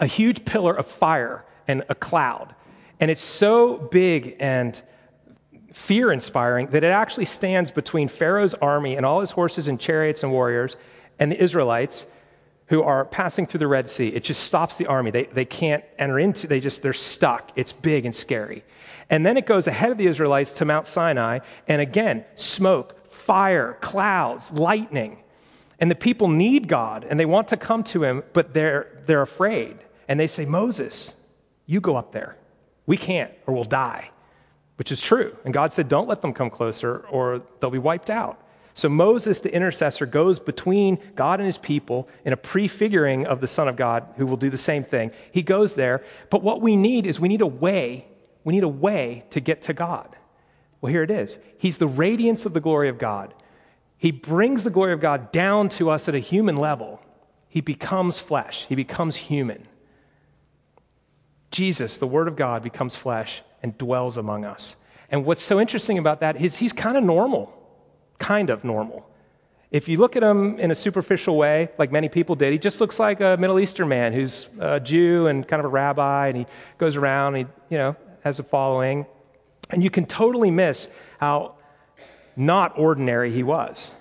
A 0.00 0.06
huge 0.06 0.46
pillar 0.46 0.72
of 0.72 0.86
fire 0.86 1.44
and 1.68 1.84
a 1.90 1.94
cloud. 1.94 2.54
And 3.00 3.10
it's 3.10 3.22
so 3.22 3.76
big 3.76 4.36
and 4.40 4.80
fear 5.74 6.12
inspiring 6.12 6.68
that 6.68 6.84
it 6.84 6.92
actually 6.92 7.24
stands 7.24 7.72
between 7.72 8.06
Pharaoh's 8.06 8.54
army 8.54 8.96
and 8.96 9.04
all 9.04 9.20
his 9.20 9.32
horses 9.32 9.66
and 9.66 9.78
chariots 9.78 10.22
and 10.22 10.30
warriors 10.30 10.76
and 11.18 11.32
the 11.32 11.42
Israelites 11.42 12.06
who 12.66 12.82
are 12.82 13.04
passing 13.04 13.44
through 13.44 13.58
the 13.58 13.66
Red 13.66 13.88
Sea. 13.88 14.08
It 14.08 14.22
just 14.22 14.44
stops 14.44 14.76
the 14.76 14.86
army. 14.86 15.10
They, 15.10 15.24
they 15.24 15.44
can't 15.44 15.84
enter 15.98 16.18
into, 16.18 16.46
they 16.46 16.60
just, 16.60 16.82
they're 16.82 16.92
stuck. 16.92 17.50
It's 17.56 17.72
big 17.72 18.06
and 18.06 18.14
scary. 18.14 18.62
And 19.10 19.26
then 19.26 19.36
it 19.36 19.46
goes 19.46 19.66
ahead 19.66 19.90
of 19.90 19.98
the 19.98 20.06
Israelites 20.06 20.52
to 20.54 20.64
Mount 20.64 20.86
Sinai, 20.86 21.40
and 21.66 21.82
again, 21.82 22.24
smoke, 22.36 23.10
fire, 23.10 23.76
clouds, 23.80 24.52
lightning. 24.52 25.18
And 25.80 25.90
the 25.90 25.96
people 25.96 26.28
need 26.28 26.68
God 26.68 27.04
and 27.04 27.18
they 27.18 27.26
want 27.26 27.48
to 27.48 27.56
come 27.56 27.82
to 27.84 28.04
him, 28.04 28.22
but 28.32 28.54
they're, 28.54 29.02
they're 29.06 29.22
afraid. 29.22 29.76
And 30.06 30.20
they 30.20 30.28
say, 30.28 30.44
Moses, 30.44 31.14
you 31.66 31.80
go 31.80 31.96
up 31.96 32.12
there. 32.12 32.36
We 32.86 32.96
can't, 32.96 33.32
or 33.46 33.54
we'll 33.54 33.64
die 33.64 34.10
which 34.76 34.90
is 34.90 35.00
true. 35.00 35.36
And 35.44 35.54
God 35.54 35.72
said, 35.72 35.88
Don't 35.88 36.08
let 36.08 36.22
them 36.22 36.32
come 36.32 36.50
closer 36.50 36.98
or 37.10 37.42
they'll 37.60 37.70
be 37.70 37.78
wiped 37.78 38.10
out. 38.10 38.40
So 38.76 38.88
Moses, 38.88 39.38
the 39.38 39.54
intercessor, 39.54 40.04
goes 40.04 40.40
between 40.40 40.98
God 41.14 41.38
and 41.38 41.46
his 41.46 41.58
people 41.58 42.08
in 42.24 42.32
a 42.32 42.36
prefiguring 42.36 43.24
of 43.24 43.40
the 43.40 43.46
Son 43.46 43.68
of 43.68 43.76
God 43.76 44.04
who 44.16 44.26
will 44.26 44.36
do 44.36 44.50
the 44.50 44.58
same 44.58 44.82
thing. 44.82 45.12
He 45.30 45.42
goes 45.42 45.74
there. 45.74 46.02
But 46.28 46.42
what 46.42 46.60
we 46.60 46.76
need 46.76 47.06
is 47.06 47.20
we 47.20 47.28
need 47.28 47.40
a 47.40 47.46
way, 47.46 48.06
we 48.42 48.52
need 48.52 48.64
a 48.64 48.68
way 48.68 49.24
to 49.30 49.38
get 49.38 49.62
to 49.62 49.72
God. 49.72 50.16
Well, 50.80 50.90
here 50.90 51.04
it 51.04 51.10
is. 51.10 51.38
He's 51.56 51.78
the 51.78 51.86
radiance 51.86 52.46
of 52.46 52.52
the 52.52 52.60
glory 52.60 52.88
of 52.88 52.98
God. 52.98 53.32
He 53.96 54.10
brings 54.10 54.64
the 54.64 54.70
glory 54.70 54.92
of 54.92 55.00
God 55.00 55.30
down 55.30 55.68
to 55.70 55.88
us 55.88 56.08
at 56.08 56.16
a 56.16 56.18
human 56.18 56.56
level. 56.56 57.00
He 57.48 57.60
becomes 57.60 58.18
flesh, 58.18 58.66
he 58.68 58.74
becomes 58.74 59.14
human. 59.14 59.68
Jesus, 61.52 61.98
the 61.98 62.06
Word 62.08 62.26
of 62.26 62.34
God, 62.34 62.64
becomes 62.64 62.96
flesh 62.96 63.42
and 63.64 63.76
dwells 63.78 64.18
among 64.18 64.44
us. 64.44 64.76
And 65.08 65.24
what's 65.24 65.42
so 65.42 65.58
interesting 65.58 65.96
about 65.96 66.20
that 66.20 66.36
is 66.36 66.56
he's 66.56 66.74
kind 66.74 66.98
of 66.98 67.02
normal, 67.02 67.50
kind 68.18 68.50
of 68.50 68.62
normal. 68.62 69.08
If 69.70 69.88
you 69.88 69.96
look 69.96 70.16
at 70.16 70.22
him 70.22 70.60
in 70.60 70.70
a 70.70 70.74
superficial 70.74 71.36
way, 71.38 71.70
like 71.78 71.90
many 71.90 72.10
people 72.10 72.36
did, 72.36 72.52
he 72.52 72.58
just 72.58 72.78
looks 72.78 73.00
like 73.00 73.22
a 73.22 73.38
Middle 73.38 73.58
Eastern 73.58 73.88
man 73.88 74.12
who's 74.12 74.48
a 74.60 74.80
Jew 74.80 75.28
and 75.28 75.48
kind 75.48 75.60
of 75.60 75.64
a 75.64 75.68
rabbi, 75.68 76.28
and 76.28 76.36
he 76.36 76.46
goes 76.76 76.94
around, 76.94 77.36
and 77.36 77.46
he, 77.46 77.74
you 77.74 77.78
know, 77.78 77.96
has 78.22 78.38
a 78.38 78.42
following. 78.42 79.06
And 79.70 79.82
you 79.82 79.88
can 79.88 80.04
totally 80.04 80.50
miss 80.50 80.90
how 81.18 81.54
not 82.36 82.78
ordinary 82.78 83.32
he 83.32 83.42
was. 83.42 83.92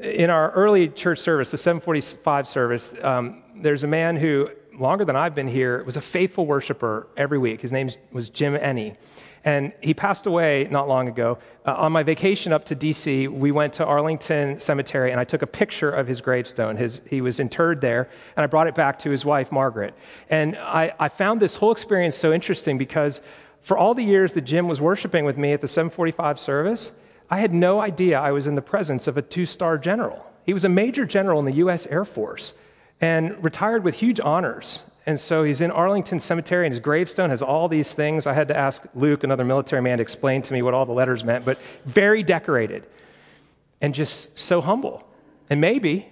In 0.00 0.30
our 0.30 0.52
early 0.52 0.88
church 0.88 1.18
service, 1.18 1.50
the 1.50 1.58
745 1.58 2.48
service, 2.48 2.94
um, 3.02 3.42
there's 3.56 3.84
a 3.84 3.88
man 3.88 4.16
who 4.16 4.48
longer 4.78 5.04
than 5.04 5.16
I've 5.16 5.34
been 5.34 5.48
here, 5.48 5.82
was 5.84 5.96
a 5.96 6.00
faithful 6.00 6.46
worshiper 6.46 7.06
every 7.16 7.38
week. 7.38 7.60
His 7.60 7.72
name 7.72 7.88
was 8.12 8.30
Jim 8.30 8.56
Ennie. 8.56 8.96
And 9.44 9.72
he 9.82 9.92
passed 9.92 10.24
away 10.26 10.66
not 10.70 10.88
long 10.88 11.06
ago. 11.06 11.38
Uh, 11.66 11.74
on 11.74 11.92
my 11.92 12.02
vacation 12.02 12.52
up 12.52 12.64
to 12.66 12.76
DC, 12.76 13.28
we 13.28 13.52
went 13.52 13.74
to 13.74 13.84
Arlington 13.84 14.58
Cemetery 14.58 15.10
and 15.10 15.20
I 15.20 15.24
took 15.24 15.42
a 15.42 15.46
picture 15.46 15.90
of 15.90 16.06
his 16.06 16.22
gravestone. 16.22 16.78
His, 16.78 17.02
he 17.08 17.20
was 17.20 17.40
interred 17.40 17.82
there, 17.82 18.08
and 18.36 18.44
I 18.44 18.46
brought 18.46 18.68
it 18.68 18.74
back 18.74 18.98
to 19.00 19.10
his 19.10 19.24
wife, 19.24 19.52
Margaret. 19.52 19.94
And 20.30 20.56
I, 20.56 20.94
I 20.98 21.08
found 21.08 21.40
this 21.40 21.56
whole 21.56 21.72
experience 21.72 22.16
so 22.16 22.32
interesting 22.32 22.78
because 22.78 23.20
for 23.60 23.76
all 23.76 23.94
the 23.94 24.04
years 24.04 24.32
that 24.32 24.42
Jim 24.42 24.66
was 24.66 24.80
worshiping 24.80 25.26
with 25.26 25.36
me 25.36 25.52
at 25.52 25.60
the 25.60 25.68
745 25.68 26.38
service, 26.38 26.92
I 27.30 27.38
had 27.38 27.52
no 27.52 27.80
idea 27.80 28.18
I 28.18 28.32
was 28.32 28.46
in 28.46 28.54
the 28.54 28.62
presence 28.62 29.06
of 29.06 29.18
a 29.18 29.22
two 29.22 29.44
star 29.44 29.76
general. 29.76 30.24
He 30.46 30.54
was 30.54 30.64
a 30.64 30.68
major 30.68 31.04
general 31.04 31.38
in 31.38 31.44
the 31.44 31.56
U.S. 31.56 31.86
Air 31.86 32.04
Force 32.04 32.54
and 33.04 33.44
retired 33.44 33.84
with 33.84 33.94
huge 33.96 34.18
honors. 34.18 34.82
And 35.04 35.20
so 35.20 35.44
he's 35.44 35.60
in 35.60 35.70
Arlington 35.70 36.18
Cemetery, 36.18 36.64
and 36.64 36.72
his 36.72 36.80
gravestone 36.80 37.28
has 37.28 37.42
all 37.42 37.68
these 37.68 37.92
things. 37.92 38.26
I 38.26 38.32
had 38.32 38.48
to 38.48 38.56
ask 38.56 38.82
Luke, 38.94 39.24
another 39.24 39.44
military 39.44 39.82
man, 39.82 39.98
to 39.98 40.02
explain 40.02 40.40
to 40.40 40.54
me 40.54 40.62
what 40.62 40.72
all 40.72 40.86
the 40.86 40.94
letters 40.94 41.22
meant, 41.22 41.44
but 41.44 41.58
very 41.84 42.22
decorated 42.22 42.86
and 43.82 43.92
just 43.92 44.38
so 44.38 44.62
humble. 44.62 45.06
And 45.50 45.60
maybe 45.60 46.10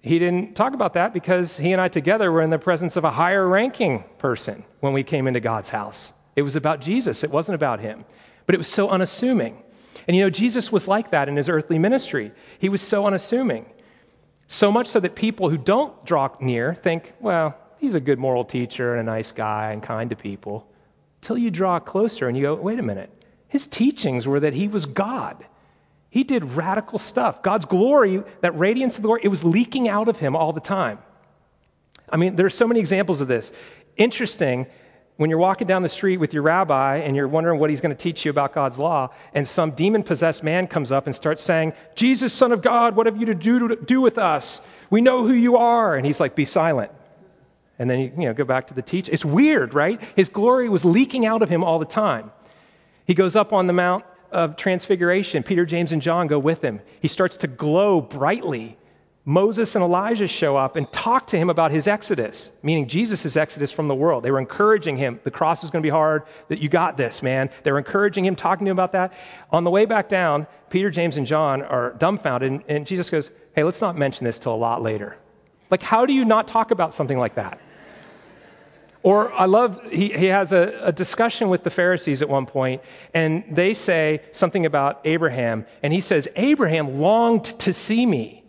he 0.00 0.20
didn't 0.20 0.54
talk 0.54 0.74
about 0.74 0.94
that 0.94 1.12
because 1.12 1.56
he 1.56 1.72
and 1.72 1.80
I 1.80 1.88
together 1.88 2.30
were 2.30 2.42
in 2.42 2.50
the 2.50 2.58
presence 2.60 2.94
of 2.94 3.02
a 3.02 3.10
higher 3.10 3.48
ranking 3.48 4.04
person 4.18 4.62
when 4.78 4.92
we 4.92 5.02
came 5.02 5.26
into 5.26 5.40
God's 5.40 5.70
house. 5.70 6.12
It 6.36 6.42
was 6.42 6.54
about 6.54 6.80
Jesus, 6.80 7.24
it 7.24 7.32
wasn't 7.32 7.56
about 7.56 7.80
him. 7.80 8.04
But 8.46 8.54
it 8.54 8.58
was 8.58 8.68
so 8.68 8.90
unassuming. 8.90 9.60
And 10.06 10.16
you 10.16 10.22
know, 10.22 10.30
Jesus 10.30 10.70
was 10.70 10.86
like 10.86 11.10
that 11.10 11.28
in 11.28 11.34
his 11.34 11.48
earthly 11.48 11.80
ministry. 11.80 12.30
He 12.60 12.68
was 12.68 12.80
so 12.80 13.06
unassuming. 13.06 13.66
So 14.52 14.72
much 14.72 14.88
so 14.88 14.98
that 14.98 15.14
people 15.14 15.48
who 15.48 15.56
don't 15.56 16.04
draw 16.04 16.28
near 16.40 16.74
think, 16.74 17.12
well, 17.20 17.56
he's 17.78 17.94
a 17.94 18.00
good 18.00 18.18
moral 18.18 18.44
teacher 18.44 18.96
and 18.96 19.08
a 19.08 19.12
nice 19.12 19.30
guy 19.30 19.70
and 19.70 19.80
kind 19.80 20.10
to 20.10 20.16
people. 20.16 20.66
Till 21.20 21.38
you 21.38 21.52
draw 21.52 21.78
closer 21.78 22.26
and 22.26 22.36
you 22.36 22.42
go, 22.42 22.56
wait 22.56 22.80
a 22.80 22.82
minute. 22.82 23.10
His 23.46 23.68
teachings 23.68 24.26
were 24.26 24.40
that 24.40 24.52
he 24.52 24.66
was 24.66 24.86
God. 24.86 25.46
He 26.10 26.24
did 26.24 26.42
radical 26.42 26.98
stuff. 26.98 27.44
God's 27.44 27.64
glory, 27.64 28.24
that 28.40 28.58
radiance 28.58 28.96
of 28.96 29.02
the 29.02 29.06
glory, 29.06 29.20
it 29.22 29.28
was 29.28 29.44
leaking 29.44 29.88
out 29.88 30.08
of 30.08 30.18
him 30.18 30.34
all 30.34 30.52
the 30.52 30.60
time. 30.60 30.98
I 32.08 32.16
mean, 32.16 32.34
there's 32.34 32.54
so 32.54 32.66
many 32.66 32.80
examples 32.80 33.20
of 33.20 33.28
this. 33.28 33.52
Interesting, 33.98 34.66
when 35.20 35.28
you're 35.28 35.38
walking 35.38 35.66
down 35.66 35.82
the 35.82 35.88
street 35.90 36.16
with 36.16 36.32
your 36.32 36.42
rabbi 36.42 36.96
and 36.96 37.14
you're 37.14 37.28
wondering 37.28 37.60
what 37.60 37.68
he's 37.68 37.82
going 37.82 37.94
to 37.94 38.02
teach 38.02 38.24
you 38.24 38.30
about 38.30 38.54
God's 38.54 38.78
law, 38.78 39.10
and 39.34 39.46
some 39.46 39.72
demon 39.72 40.02
possessed 40.02 40.42
man 40.42 40.66
comes 40.66 40.90
up 40.90 41.04
and 41.04 41.14
starts 41.14 41.42
saying, 41.42 41.74
Jesus, 41.94 42.32
Son 42.32 42.52
of 42.52 42.62
God, 42.62 42.96
what 42.96 43.04
have 43.04 43.18
you 43.18 43.26
to 43.26 43.34
do, 43.34 43.68
to 43.68 43.76
do 43.76 44.00
with 44.00 44.16
us? 44.16 44.62
We 44.88 45.02
know 45.02 45.26
who 45.26 45.34
you 45.34 45.58
are. 45.58 45.94
And 45.94 46.06
he's 46.06 46.20
like, 46.20 46.34
Be 46.34 46.46
silent. 46.46 46.90
And 47.78 47.90
then 47.90 48.00
you, 48.00 48.12
you 48.16 48.24
know, 48.28 48.32
go 48.32 48.44
back 48.44 48.68
to 48.68 48.74
the 48.74 48.80
teach. 48.80 49.10
It's 49.10 49.22
weird, 49.22 49.74
right? 49.74 50.00
His 50.16 50.30
glory 50.30 50.70
was 50.70 50.86
leaking 50.86 51.26
out 51.26 51.42
of 51.42 51.50
him 51.50 51.62
all 51.62 51.78
the 51.78 51.84
time. 51.84 52.32
He 53.04 53.12
goes 53.12 53.36
up 53.36 53.52
on 53.52 53.66
the 53.66 53.74
Mount 53.74 54.06
of 54.32 54.56
Transfiguration. 54.56 55.42
Peter, 55.42 55.66
James, 55.66 55.92
and 55.92 56.00
John 56.00 56.28
go 56.28 56.38
with 56.38 56.64
him. 56.64 56.80
He 56.98 57.08
starts 57.08 57.36
to 57.36 57.46
glow 57.46 58.00
brightly. 58.00 58.78
Moses 59.26 59.74
and 59.74 59.84
Elijah 59.84 60.26
show 60.26 60.56
up 60.56 60.76
and 60.76 60.90
talk 60.92 61.26
to 61.28 61.36
him 61.36 61.50
about 61.50 61.70
his 61.70 61.86
exodus, 61.86 62.52
meaning 62.62 62.88
Jesus' 62.88 63.36
exodus 63.36 63.70
from 63.70 63.86
the 63.86 63.94
world. 63.94 64.24
They 64.24 64.30
were 64.30 64.38
encouraging 64.38 64.96
him. 64.96 65.20
The 65.24 65.30
cross 65.30 65.62
is 65.62 65.70
going 65.70 65.82
to 65.82 65.86
be 65.86 65.90
hard, 65.90 66.22
that 66.48 66.58
you 66.58 66.70
got 66.70 66.96
this, 66.96 67.22
man. 67.22 67.50
They're 67.62 67.76
encouraging 67.76 68.24
him, 68.24 68.34
talking 68.34 68.64
to 68.64 68.70
him 68.70 68.76
about 68.76 68.92
that. 68.92 69.12
On 69.50 69.62
the 69.62 69.70
way 69.70 69.84
back 69.84 70.08
down, 70.08 70.46
Peter, 70.70 70.90
James, 70.90 71.18
and 71.18 71.26
John 71.26 71.60
are 71.62 71.92
dumbfounded, 71.92 72.50
and, 72.50 72.62
and 72.66 72.86
Jesus 72.86 73.10
goes, 73.10 73.30
Hey, 73.54 73.62
let's 73.62 73.80
not 73.80 73.96
mention 73.96 74.24
this 74.24 74.38
till 74.38 74.54
a 74.54 74.56
lot 74.56 74.80
later. 74.80 75.16
Like, 75.70 75.82
how 75.82 76.06
do 76.06 76.12
you 76.12 76.24
not 76.24 76.48
talk 76.48 76.70
about 76.70 76.94
something 76.94 77.18
like 77.18 77.34
that? 77.34 77.60
Or 79.02 79.32
I 79.32 79.46
love, 79.46 79.80
he, 79.90 80.10
he 80.10 80.26
has 80.26 80.52
a, 80.52 80.78
a, 80.82 80.92
discussion 80.92 81.48
with 81.48 81.64
the 81.64 81.70
Pharisees 81.70 82.20
at 82.20 82.28
one 82.28 82.44
point, 82.44 82.82
and 83.14 83.44
they 83.50 83.72
say 83.72 84.20
something 84.32 84.66
about 84.66 85.00
Abraham, 85.04 85.64
and 85.82 85.92
he 85.92 86.02
says, 86.02 86.28
Abraham 86.36 87.00
longed 87.00 87.58
to 87.60 87.72
see 87.72 88.04
me. 88.04 88.39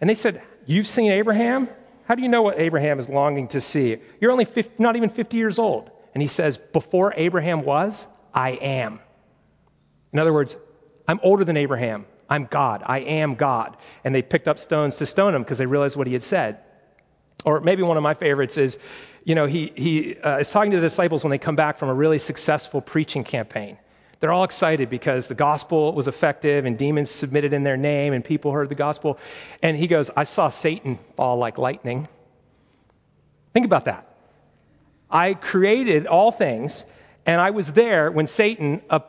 And 0.00 0.08
they 0.08 0.14
said, 0.14 0.42
You've 0.66 0.86
seen 0.86 1.10
Abraham? 1.10 1.68
How 2.04 2.14
do 2.14 2.22
you 2.22 2.28
know 2.28 2.42
what 2.42 2.58
Abraham 2.58 2.98
is 2.98 3.08
longing 3.08 3.48
to 3.48 3.60
see? 3.60 3.98
You're 4.20 4.30
only 4.30 4.44
50, 4.44 4.82
not 4.82 4.96
even 4.96 5.10
50 5.10 5.36
years 5.36 5.58
old. 5.58 5.90
And 6.14 6.22
he 6.22 6.28
says, 6.28 6.56
Before 6.56 7.12
Abraham 7.16 7.62
was, 7.62 8.06
I 8.34 8.50
am. 8.50 9.00
In 10.12 10.18
other 10.18 10.32
words, 10.32 10.56
I'm 11.06 11.20
older 11.22 11.44
than 11.44 11.56
Abraham. 11.56 12.06
I'm 12.30 12.44
God. 12.44 12.82
I 12.84 12.98
am 13.00 13.34
God. 13.34 13.76
And 14.04 14.14
they 14.14 14.22
picked 14.22 14.48
up 14.48 14.58
stones 14.58 14.96
to 14.96 15.06
stone 15.06 15.34
him 15.34 15.42
because 15.42 15.58
they 15.58 15.66
realized 15.66 15.96
what 15.96 16.06
he 16.06 16.12
had 16.12 16.22
said. 16.22 16.58
Or 17.44 17.60
maybe 17.60 17.82
one 17.82 17.96
of 17.96 18.02
my 18.02 18.14
favorites 18.14 18.58
is 18.58 18.78
you 19.28 19.34
know, 19.34 19.44
he, 19.44 19.72
he 19.76 20.16
uh, 20.20 20.38
is 20.38 20.50
talking 20.50 20.70
to 20.70 20.78
the 20.78 20.86
disciples 20.86 21.22
when 21.22 21.30
they 21.30 21.36
come 21.36 21.54
back 21.54 21.78
from 21.78 21.90
a 21.90 21.94
really 21.94 22.18
successful 22.18 22.80
preaching 22.80 23.22
campaign. 23.22 23.76
They're 24.20 24.32
all 24.32 24.44
excited 24.44 24.90
because 24.90 25.28
the 25.28 25.34
gospel 25.34 25.92
was 25.92 26.08
effective 26.08 26.64
and 26.64 26.76
demons 26.76 27.10
submitted 27.10 27.52
in 27.52 27.62
their 27.62 27.76
name 27.76 28.12
and 28.12 28.24
people 28.24 28.52
heard 28.52 28.68
the 28.68 28.74
gospel. 28.74 29.18
And 29.62 29.76
he 29.76 29.86
goes, 29.86 30.10
I 30.16 30.24
saw 30.24 30.48
Satan 30.48 30.98
fall 31.16 31.36
like 31.36 31.56
lightning. 31.56 32.08
Think 33.52 33.64
about 33.64 33.84
that. 33.84 34.06
I 35.10 35.34
created 35.34 36.06
all 36.06 36.30
things, 36.30 36.84
and 37.24 37.40
I 37.40 37.50
was 37.50 37.72
there 37.72 38.10
when 38.10 38.26
Satan, 38.26 38.82
a 38.90 39.00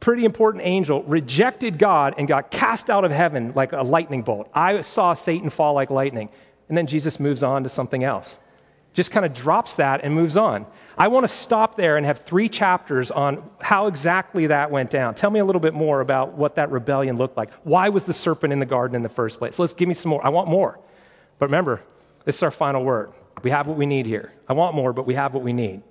pretty 0.00 0.24
important 0.24 0.64
angel, 0.64 1.02
rejected 1.04 1.78
God 1.78 2.14
and 2.18 2.26
got 2.26 2.50
cast 2.50 2.90
out 2.90 3.04
of 3.04 3.12
heaven 3.12 3.52
like 3.54 3.72
a 3.72 3.82
lightning 3.82 4.22
bolt. 4.22 4.50
I 4.52 4.80
saw 4.80 5.14
Satan 5.14 5.50
fall 5.50 5.74
like 5.74 5.90
lightning. 5.90 6.28
And 6.68 6.76
then 6.76 6.86
Jesus 6.86 7.20
moves 7.20 7.42
on 7.42 7.62
to 7.62 7.68
something 7.68 8.04
else 8.04 8.38
just 8.98 9.12
kind 9.12 9.24
of 9.24 9.32
drops 9.32 9.76
that 9.76 10.02
and 10.02 10.12
moves 10.12 10.36
on. 10.36 10.66
I 10.98 11.06
want 11.06 11.22
to 11.22 11.32
stop 11.32 11.76
there 11.76 11.98
and 11.98 12.04
have 12.04 12.24
three 12.24 12.48
chapters 12.48 13.12
on 13.12 13.48
how 13.60 13.86
exactly 13.86 14.48
that 14.48 14.72
went 14.72 14.90
down. 14.90 15.14
Tell 15.14 15.30
me 15.30 15.38
a 15.38 15.44
little 15.44 15.60
bit 15.60 15.72
more 15.72 16.00
about 16.00 16.32
what 16.32 16.56
that 16.56 16.72
rebellion 16.72 17.16
looked 17.16 17.36
like. 17.36 17.52
Why 17.62 17.90
was 17.90 18.02
the 18.02 18.12
serpent 18.12 18.52
in 18.52 18.58
the 18.58 18.66
garden 18.66 18.96
in 18.96 19.04
the 19.04 19.08
first 19.08 19.38
place? 19.38 19.56
Let's 19.60 19.72
give 19.72 19.86
me 19.86 19.94
some 19.94 20.10
more. 20.10 20.26
I 20.26 20.30
want 20.30 20.48
more. 20.48 20.80
But 21.38 21.46
remember, 21.46 21.80
this 22.24 22.38
is 22.38 22.42
our 22.42 22.50
final 22.50 22.82
word. 22.82 23.12
We 23.44 23.50
have 23.50 23.68
what 23.68 23.76
we 23.76 23.86
need 23.86 24.04
here. 24.04 24.32
I 24.48 24.54
want 24.54 24.74
more, 24.74 24.92
but 24.92 25.06
we 25.06 25.14
have 25.14 25.32
what 25.32 25.44
we 25.44 25.52
need. 25.52 25.82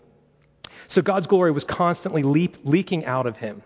So 0.89 1.01
God's 1.01 1.27
glory 1.27 1.51
was 1.51 1.63
constantly 1.63 2.23
leap, 2.23 2.57
leaking 2.65 3.05
out 3.05 3.25
of 3.25 3.37
him. 3.37 3.63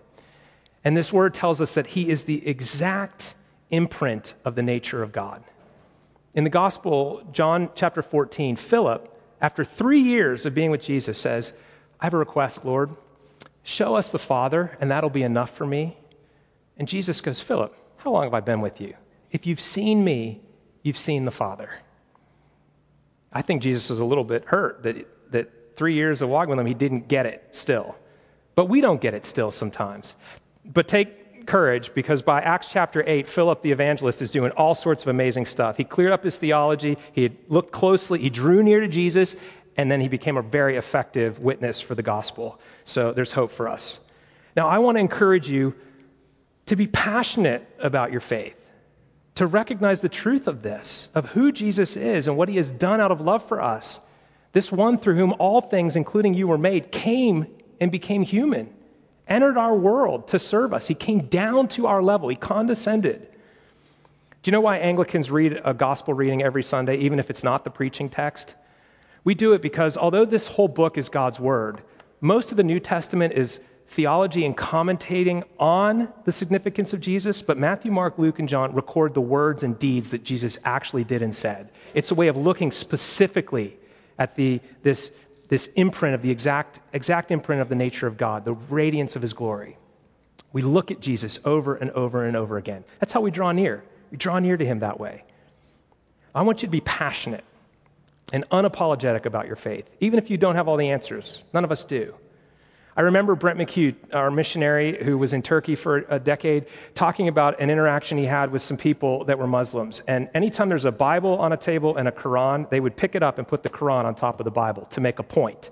And 0.84 0.95
this 0.95 1.12
word 1.12 1.34
tells 1.34 1.60
us 1.60 1.73
that 1.73 1.88
he 1.88 2.10
is 2.10 2.25
the 2.25 2.47
exact 2.47 3.34
imprint 3.71 4.36
of 4.45 4.54
the 4.54 4.62
nature 4.62 5.01
of 5.01 5.12
God. 5.12 5.43
In 6.36 6.43
the 6.43 6.51
gospel, 6.51 7.27
John 7.32 7.71
chapter 7.73 8.04
14, 8.04 8.56
Philip 8.56 9.08
after 9.41 9.65
three 9.65 9.99
years 9.99 10.45
of 10.45 10.54
being 10.54 10.71
with 10.71 10.82
Jesus, 10.82 11.17
says, 11.17 11.54
I 11.99 12.06
have 12.06 12.13
a 12.13 12.17
request, 12.17 12.63
Lord. 12.63 12.95
Show 13.63 13.95
us 13.95 14.10
the 14.10 14.19
Father, 14.19 14.77
and 14.80 14.91
that'll 14.91 15.10
be 15.10 15.23
enough 15.23 15.56
for 15.56 15.65
me. 15.65 15.97
And 16.77 16.88
Jesus 16.88 17.21
goes, 17.21 17.41
Philip, 17.41 17.75
how 17.97 18.12
long 18.12 18.23
have 18.23 18.34
I 18.34 18.39
been 18.39 18.62
with 18.62 18.80
you? 18.80 18.95
If 19.32 19.45
you've 19.45 19.60
seen 19.60 20.04
me, 20.04 20.41
you've 20.84 20.97
seen 20.97 21.25
the 21.25 21.32
Father. 21.32 21.69
I 23.34 23.41
think 23.41 23.62
Jesus 23.62 23.89
was 23.89 23.99
a 23.99 24.06
little 24.06 24.23
bit 24.23 24.45
hurt 24.45 24.84
that, 24.84 25.08
that 25.32 25.75
three 25.75 25.93
years 25.93 26.21
of 26.21 26.30
walking 26.30 26.51
with 26.51 26.60
him, 26.60 26.65
he 26.65 26.73
didn't 26.73 27.08
get 27.08 27.25
it 27.25 27.47
still. 27.51 27.95
But 28.56 28.65
we 28.65 28.82
don't 28.82 28.99
get 28.99 29.13
it 29.13 29.25
still 29.25 29.51
sometimes. 29.51 30.15
But 30.65 30.88
courage 31.47 31.93
because 31.93 32.21
by 32.21 32.41
Acts 32.41 32.69
chapter 32.69 33.04
8, 33.06 33.27
Philip 33.27 33.62
the 33.62 33.71
evangelist 33.71 34.21
is 34.21 34.32
doing 34.32 34.51
all 34.51 34.75
sorts 34.75 35.04
of 35.04 35.10
amazing 35.10 35.45
stuff. 35.45 35.77
He 35.77 35.84
cleared 35.84 36.12
up 36.12 36.23
his 36.23 36.38
theology, 36.38 36.97
he 37.13 37.32
looked 37.47 37.71
closely, 37.71 38.19
he 38.19 38.30
drew 38.30 38.63
near 38.63 38.80
to 38.80 38.88
Jesus, 38.88 39.36
and 39.77 39.91
then 39.91 40.01
he 40.01 40.08
became 40.08 40.38
a 40.38 40.41
very 40.41 40.77
effective 40.77 41.39
witness 41.39 41.82
for 41.82 41.95
the 41.95 42.04
gospel. 42.04 42.60
So 42.86 43.12
there's 43.12 43.32
hope 43.32 43.51
for 43.51 43.67
us. 43.67 43.99
Now, 44.56 44.67
I 44.67 44.80
want 44.80 44.95
to 44.95 44.99
encourage 44.99 45.49
you 45.49 45.73
to 46.65 46.75
be 46.75 46.88
passionate 46.88 47.67
about 47.80 48.12
your 48.12 48.21
faith, 48.21 48.58
to 49.36 49.47
recognize 49.47 50.01
the 50.01 50.10
truth 50.10 50.47
of 50.47 50.62
this, 50.62 51.10
of 51.15 51.27
who 51.27 51.51
Jesus 51.51 51.95
is 51.95 52.27
and 52.27 52.38
what 52.38 52.49
he 52.49 52.58
has 52.58 52.71
done 52.71 53.01
out 53.01 53.12
of 53.12 53.21
love 53.21 53.43
for 53.47 53.62
us. 53.62 54.01
This 54.54 54.71
one 54.71 54.97
through 54.97 55.15
whom 55.15 55.34
all 55.39 55.62
things, 55.62 55.95
including 55.95 56.34
you, 56.34 56.47
were 56.47 56.58
made, 56.58 56.91
came 56.91 57.47
and 57.80 57.91
became 57.91 58.21
human 58.21 58.73
entered 59.32 59.58
our 59.58 59.74
world 59.74 60.28
to 60.28 60.38
serve 60.38 60.74
us. 60.74 60.88
He 60.88 60.94
came 60.94 61.22
down 61.28 61.70
to 61.70 61.88
our 61.88 62.04
level, 62.04 62.28
He 62.28 62.36
condescended. 62.36 63.28
Do 64.44 64.50
you 64.50 64.52
know 64.52 64.62
why 64.62 64.78
Anglicans 64.78 65.32
read 65.32 65.62
a 65.63 65.74
gospel 65.74 66.13
reading 66.13 66.41
every 66.41 66.63
Sunday, 66.63 66.98
even 66.98 67.17
if 67.17 67.30
it's 67.30 67.44
not 67.44 67.63
the 67.63 67.70
preaching 67.70 68.10
text? 68.10 68.56
We 69.24 69.36
do 69.36 69.54
it 69.54 69.62
because 69.62 69.96
although 69.96 70.26
this 70.26 70.48
whole 70.48 70.67
book 70.67 70.98
is 70.98 71.08
God's 71.08 71.39
word, 71.39 71.82
most 72.20 72.52
of 72.52 72.58
the 72.58 72.63
New 72.63 72.80
Testament 72.80 73.34
is 73.34 73.62
theology 73.88 74.46
and 74.46 74.58
commentating 74.58 75.44
on 75.60 76.12
the 76.26 76.32
significance 76.32 76.91
of 76.91 77.00
Jesus, 77.00 77.41
but 77.41 77.58
Matthew, 77.58 77.91
Mark, 77.91 78.17
Luke, 78.17 78.39
and 78.39 78.50
John 78.50 78.74
record 78.74 79.13
the 79.13 79.22
words 79.22 79.63
and 79.63 79.78
deeds 79.78 80.12
that 80.12 80.24
Jesus 80.24 80.58
actually 80.65 81.04
did 81.04 81.22
and 81.22 81.34
said. 81.34 81.70
It's 81.94 82.10
a 82.10 82.15
way 82.15 82.28
of 82.28 82.36
looking 82.36 82.72
specifically 82.72 83.78
at 84.17 84.36
the, 84.36 84.60
this 84.82 85.12
this 85.51 85.67
imprint 85.75 86.15
of 86.15 86.21
the 86.21 86.31
exact, 86.31 86.79
exact 86.93 87.29
imprint 87.29 87.61
of 87.61 87.67
the 87.67 87.75
nature 87.75 88.07
of 88.07 88.15
God, 88.15 88.45
the 88.45 88.53
radiance 88.53 89.17
of 89.17 89.21
his 89.21 89.33
glory. 89.33 89.77
We 90.53 90.61
look 90.61 90.91
at 90.91 91.01
Jesus 91.01 91.41
over 91.43 91.75
and 91.75 91.91
over 91.91 92.25
and 92.25 92.37
over 92.37 92.55
again. 92.55 92.85
That's 93.01 93.11
how 93.11 93.19
we 93.19 93.31
draw 93.31 93.51
near. 93.51 93.83
We 94.11 94.17
draw 94.17 94.39
near 94.39 94.55
to 94.55 94.65
him 94.65 94.79
that 94.79 94.97
way. 94.97 95.25
I 96.33 96.43
want 96.43 96.61
you 96.61 96.67
to 96.67 96.71
be 96.71 96.79
passionate 96.79 97.43
and 98.31 98.47
unapologetic 98.47 99.25
about 99.25 99.45
your 99.45 99.57
faith, 99.57 99.89
even 99.99 100.19
if 100.19 100.29
you 100.29 100.37
don't 100.37 100.55
have 100.55 100.69
all 100.69 100.77
the 100.77 100.91
answers. 100.91 101.43
None 101.53 101.65
of 101.65 101.71
us 101.73 101.83
do. 101.83 102.15
I 102.97 103.01
remember 103.01 103.36
Brent 103.36 103.58
McHugh, 103.58 103.95
our 104.13 104.30
missionary 104.30 105.01
who 105.01 105.17
was 105.17 105.32
in 105.32 105.41
Turkey 105.41 105.75
for 105.75 106.06
a 106.10 106.19
decade, 106.19 106.65
talking 106.93 107.30
about 107.30 107.60
an 107.62 107.69
interaction 107.69 108.17
he 108.17 108.25
had 108.25 108.51
with 108.51 108.62
some 108.62 108.75
people 108.75 109.23
that 109.25 109.39
were 109.39 109.47
Muslims. 109.47 110.01
And 110.08 110.30
anytime 110.34 110.67
there's 110.67 110.84
a 110.84 110.91
Bible 110.91 111.38
on 111.38 111.54
a 111.54 111.58
table 111.58 111.95
and 111.95 112.08
a 112.08 112.12
Quran, 112.12 112.69
they 112.69 112.82
would 112.82 112.97
pick 112.97 113.15
it 113.15 113.23
up 113.23 113.38
and 113.38 113.47
put 113.47 113.63
the 113.63 113.69
Quran 113.69 114.04
on 114.04 114.13
top 114.13 114.41
of 114.41 114.43
the 114.43 114.51
Bible 114.51 114.86
to 114.88 114.99
make 114.99 115.19
a 115.19 115.23
point. 115.23 115.71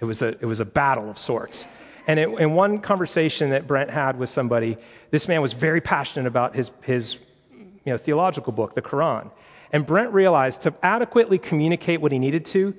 It 0.00 0.06
was 0.06 0.22
a, 0.22 0.28
it 0.28 0.46
was 0.46 0.58
a 0.58 0.64
battle 0.64 1.08
of 1.08 1.18
sorts. 1.18 1.68
And 2.08 2.18
it, 2.18 2.28
in 2.40 2.54
one 2.54 2.80
conversation 2.80 3.50
that 3.50 3.68
Brent 3.68 3.90
had 3.90 4.18
with 4.18 4.28
somebody, 4.28 4.76
this 5.10 5.28
man 5.28 5.40
was 5.40 5.52
very 5.52 5.80
passionate 5.80 6.26
about 6.26 6.56
his, 6.56 6.72
his 6.82 7.18
you 7.52 7.92
know, 7.92 7.96
theological 7.96 8.52
book, 8.52 8.74
the 8.74 8.82
Quran. 8.82 9.30
And 9.72 9.86
Brent 9.86 10.12
realized 10.12 10.62
to 10.62 10.74
adequately 10.82 11.38
communicate 11.38 12.00
what 12.00 12.10
he 12.10 12.18
needed 12.18 12.44
to, 12.46 12.74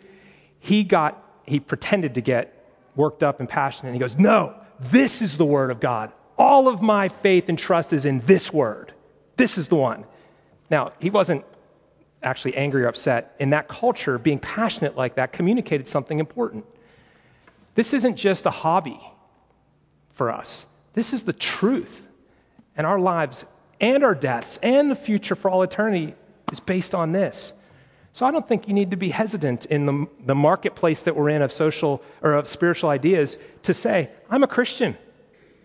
he 0.59 0.83
got 0.83 1.21
he 1.47 1.59
pretended 1.59 2.15
to 2.15 2.21
get 2.21 2.54
worked 2.95 3.23
up 3.23 3.39
and 3.39 3.49
passionate. 3.49 3.89
And 3.89 3.95
he 3.95 3.99
goes, 3.99 4.17
No, 4.17 4.55
this 4.79 5.21
is 5.21 5.37
the 5.37 5.45
word 5.45 5.71
of 5.71 5.79
God. 5.79 6.11
All 6.37 6.67
of 6.67 6.81
my 6.81 7.07
faith 7.07 7.49
and 7.49 7.57
trust 7.57 7.93
is 7.93 8.05
in 8.05 8.19
this 8.21 8.51
word. 8.51 8.93
This 9.37 9.57
is 9.57 9.67
the 9.67 9.75
one. 9.75 10.05
Now, 10.69 10.91
he 10.99 11.09
wasn't 11.09 11.45
actually 12.23 12.57
angry 12.57 12.83
or 12.83 12.87
upset. 12.87 13.35
In 13.39 13.51
that 13.51 13.67
culture, 13.67 14.17
being 14.17 14.39
passionate 14.39 14.97
like 14.97 15.15
that 15.15 15.31
communicated 15.31 15.87
something 15.87 16.19
important. 16.19 16.65
This 17.75 17.93
isn't 17.93 18.15
just 18.15 18.45
a 18.45 18.51
hobby 18.51 18.99
for 20.13 20.31
us, 20.31 20.65
this 20.93 21.13
is 21.13 21.23
the 21.23 21.33
truth. 21.33 22.01
And 22.77 22.85
our 22.85 22.99
lives 22.99 23.45
and 23.79 24.03
our 24.03 24.15
deaths 24.15 24.59
and 24.61 24.91
the 24.91 24.95
future 24.95 25.35
for 25.35 25.49
all 25.49 25.63
eternity 25.63 26.13
is 26.51 26.59
based 26.59 26.93
on 26.93 27.13
this. 27.13 27.53
So 28.15 28.25
I 28.25 28.31
don't 28.31 28.47
think 28.47 28.69
you 28.69 28.73
need 28.73 28.91
to 28.91 28.95
be 28.95 29.09
hesitant 29.09 29.65
in 29.65 29.85
the, 29.85 30.07
the 30.25 30.35
marketplace 30.35 31.03
that 31.03 31.17
we're 31.17 31.27
in 31.27 31.41
of 31.41 31.51
social 31.51 32.01
or 32.21 32.31
of 32.31 32.47
spiritual 32.47 32.89
ideas 32.89 33.37
to 33.63 33.73
say, 33.73 34.09
I'm 34.29 34.41
a 34.41 34.47
Christian. 34.47 34.97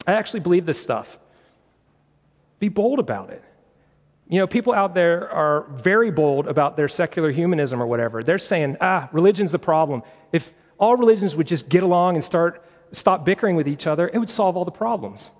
I 0.05 0.15
actually 0.15 0.41
believe 0.41 0.67
this 0.67 0.83
stuff. 0.83 1.21
Be 2.59 2.69
bold 2.69 2.99
about 2.99 3.31
it. 3.31 3.45
You 4.29 4.41
know, 4.41 4.49
people 4.49 4.73
out 4.73 4.97
there 4.97 5.31
are 5.31 5.63
very 5.71 6.11
bold 6.11 6.49
about 6.49 6.77
their 6.77 6.89
secular 6.89 7.31
humanism 7.31 7.81
or 7.81 7.87
whatever. 7.87 8.21
They're 8.21 8.37
saying, 8.37 8.79
ah, 8.81 9.09
religion's 9.13 9.53
the 9.53 9.61
problem. 9.61 10.03
If 10.33 10.53
all 10.77 10.97
religions 10.97 11.37
would 11.37 11.47
just 11.47 11.69
get 11.69 11.85
along 11.85 12.17
and 12.17 12.25
start 12.25 12.65
stop 12.91 13.25
bickering 13.25 13.55
with 13.55 13.69
each 13.69 13.87
other, 13.87 14.11
it 14.13 14.19
would 14.19 14.29
solve 14.29 14.57
all 14.57 14.65
the 14.65 14.73
problems. 14.73 15.31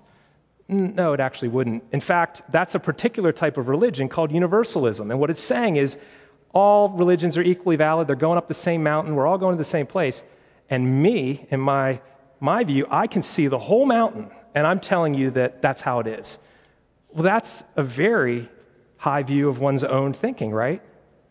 No, 0.69 1.11
it 1.11 1.19
actually 1.19 1.49
wouldn't. 1.49 1.83
In 1.91 1.99
fact, 1.99 2.43
that's 2.49 2.73
a 2.73 2.79
particular 2.79 3.33
type 3.33 3.57
of 3.57 3.67
religion 3.67 4.07
called 4.07 4.31
universalism. 4.31 5.11
And 5.11 5.19
what 5.19 5.29
it's 5.29 5.41
saying 5.41 5.75
is 5.75 5.97
all 6.53 6.89
religions 6.89 7.37
are 7.37 7.41
equally 7.41 7.75
valid. 7.75 8.07
They're 8.07 8.15
going 8.15 8.37
up 8.37 8.47
the 8.47 8.53
same 8.53 8.83
mountain. 8.83 9.15
We're 9.15 9.27
all 9.27 9.37
going 9.37 9.55
to 9.55 9.57
the 9.57 9.63
same 9.63 9.87
place. 9.87 10.21
And 10.69 11.01
me, 11.01 11.45
in 11.49 11.59
my, 11.59 12.01
my 12.39 12.63
view, 12.63 12.87
I 12.89 13.07
can 13.07 13.21
see 13.21 13.47
the 13.47 13.59
whole 13.59 13.85
mountain, 13.85 14.29
and 14.53 14.67
I'm 14.67 14.79
telling 14.79 15.13
you 15.13 15.31
that 15.31 15.61
that's 15.61 15.81
how 15.81 15.99
it 15.99 16.07
is. 16.07 16.37
Well, 17.09 17.23
that's 17.23 17.63
a 17.75 17.83
very 17.83 18.49
high 18.97 19.23
view 19.23 19.49
of 19.49 19.59
one's 19.59 19.83
own 19.83 20.13
thinking, 20.13 20.51
right? 20.51 20.81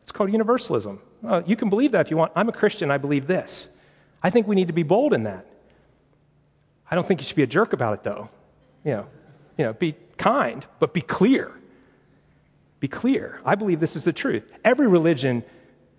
It's 0.02 0.12
called 0.12 0.32
universalism. 0.32 1.00
Well, 1.22 1.42
you 1.46 1.56
can 1.56 1.70
believe 1.70 1.92
that 1.92 2.06
if 2.06 2.10
you 2.10 2.16
want. 2.16 2.32
I'm 2.34 2.48
a 2.48 2.52
Christian, 2.52 2.90
I 2.90 2.98
believe 2.98 3.26
this. 3.26 3.68
I 4.22 4.30
think 4.30 4.46
we 4.46 4.56
need 4.56 4.66
to 4.66 4.72
be 4.72 4.82
bold 4.82 5.14
in 5.14 5.24
that. 5.24 5.46
I 6.90 6.94
don't 6.94 7.06
think 7.06 7.20
you 7.20 7.26
should 7.26 7.36
be 7.36 7.42
a 7.42 7.46
jerk 7.46 7.72
about 7.72 7.94
it, 7.94 8.02
though. 8.02 8.28
You 8.84 8.92
know, 8.92 9.06
you 9.56 9.64
know, 9.64 9.72
be 9.72 9.94
kind, 10.16 10.64
but 10.78 10.92
be 10.92 11.00
clear. 11.00 11.52
Be 12.80 12.88
clear. 12.88 13.40
I 13.44 13.54
believe 13.54 13.78
this 13.80 13.96
is 13.96 14.04
the 14.04 14.12
truth. 14.12 14.50
Every 14.64 14.88
religion 14.88 15.44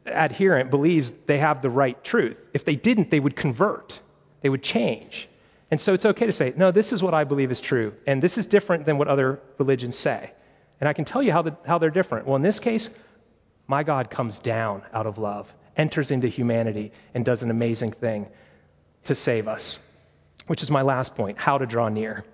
adherent 0.06 0.70
believes 0.70 1.14
they 1.28 1.38
have 1.38 1.62
the 1.62 1.70
right 1.70 2.02
truth. 2.04 2.38
If 2.54 2.66
they 2.66 2.76
didn't, 2.76 3.12
they 3.12 3.20
would 3.20 3.36
convert, 3.36 4.00
they 4.42 4.50
would 4.50 4.64
change. 4.64 5.30
And 5.70 5.80
so 5.80 5.94
it's 5.94 6.06
okay 6.06 6.26
to 6.26 6.34
say, 6.34 6.54
no, 6.58 6.72
this 6.72 6.92
is 6.92 7.02
what 7.02 7.14
I 7.14 7.24
believe 7.24 7.52
is 7.52 7.62
true, 7.62 7.94
and 8.06 8.22
this 8.22 8.38
is 8.38 8.46
different 8.46 8.86
than 8.86 8.98
what 8.98 9.08
other 9.08 9.40
religions 9.58 9.98
say. 9.98 10.32
And 10.82 10.90
I 10.90 10.94
can 10.94 11.06
tell 11.06 11.24
you 11.24 11.32
how, 11.32 11.44
the, 11.44 11.56
how 11.66 11.78
they're 11.78 11.92
different. 11.92 12.26
Well, 12.26 12.36
in 12.36 12.42
this 12.42 12.60
case, 12.60 12.90
my 13.68 13.84
God 13.84 14.10
comes 14.10 14.40
down 14.40 14.82
out 14.92 15.06
of 15.06 15.18
love, 15.18 15.54
enters 15.78 16.12
into 16.12 16.28
humanity, 16.28 16.92
and 17.14 17.24
does 17.24 17.44
an 17.44 17.52
amazing 17.52 17.92
thing 17.92 18.28
to 19.06 19.16
save 19.16 19.48
us 19.48 19.80
which 20.52 20.64
is 20.64 20.70
my 20.70 20.82
last 20.82 21.16
point 21.16 21.38
how 21.38 21.58
to 21.58 21.66
draw 21.66 21.88
near. 21.90 22.26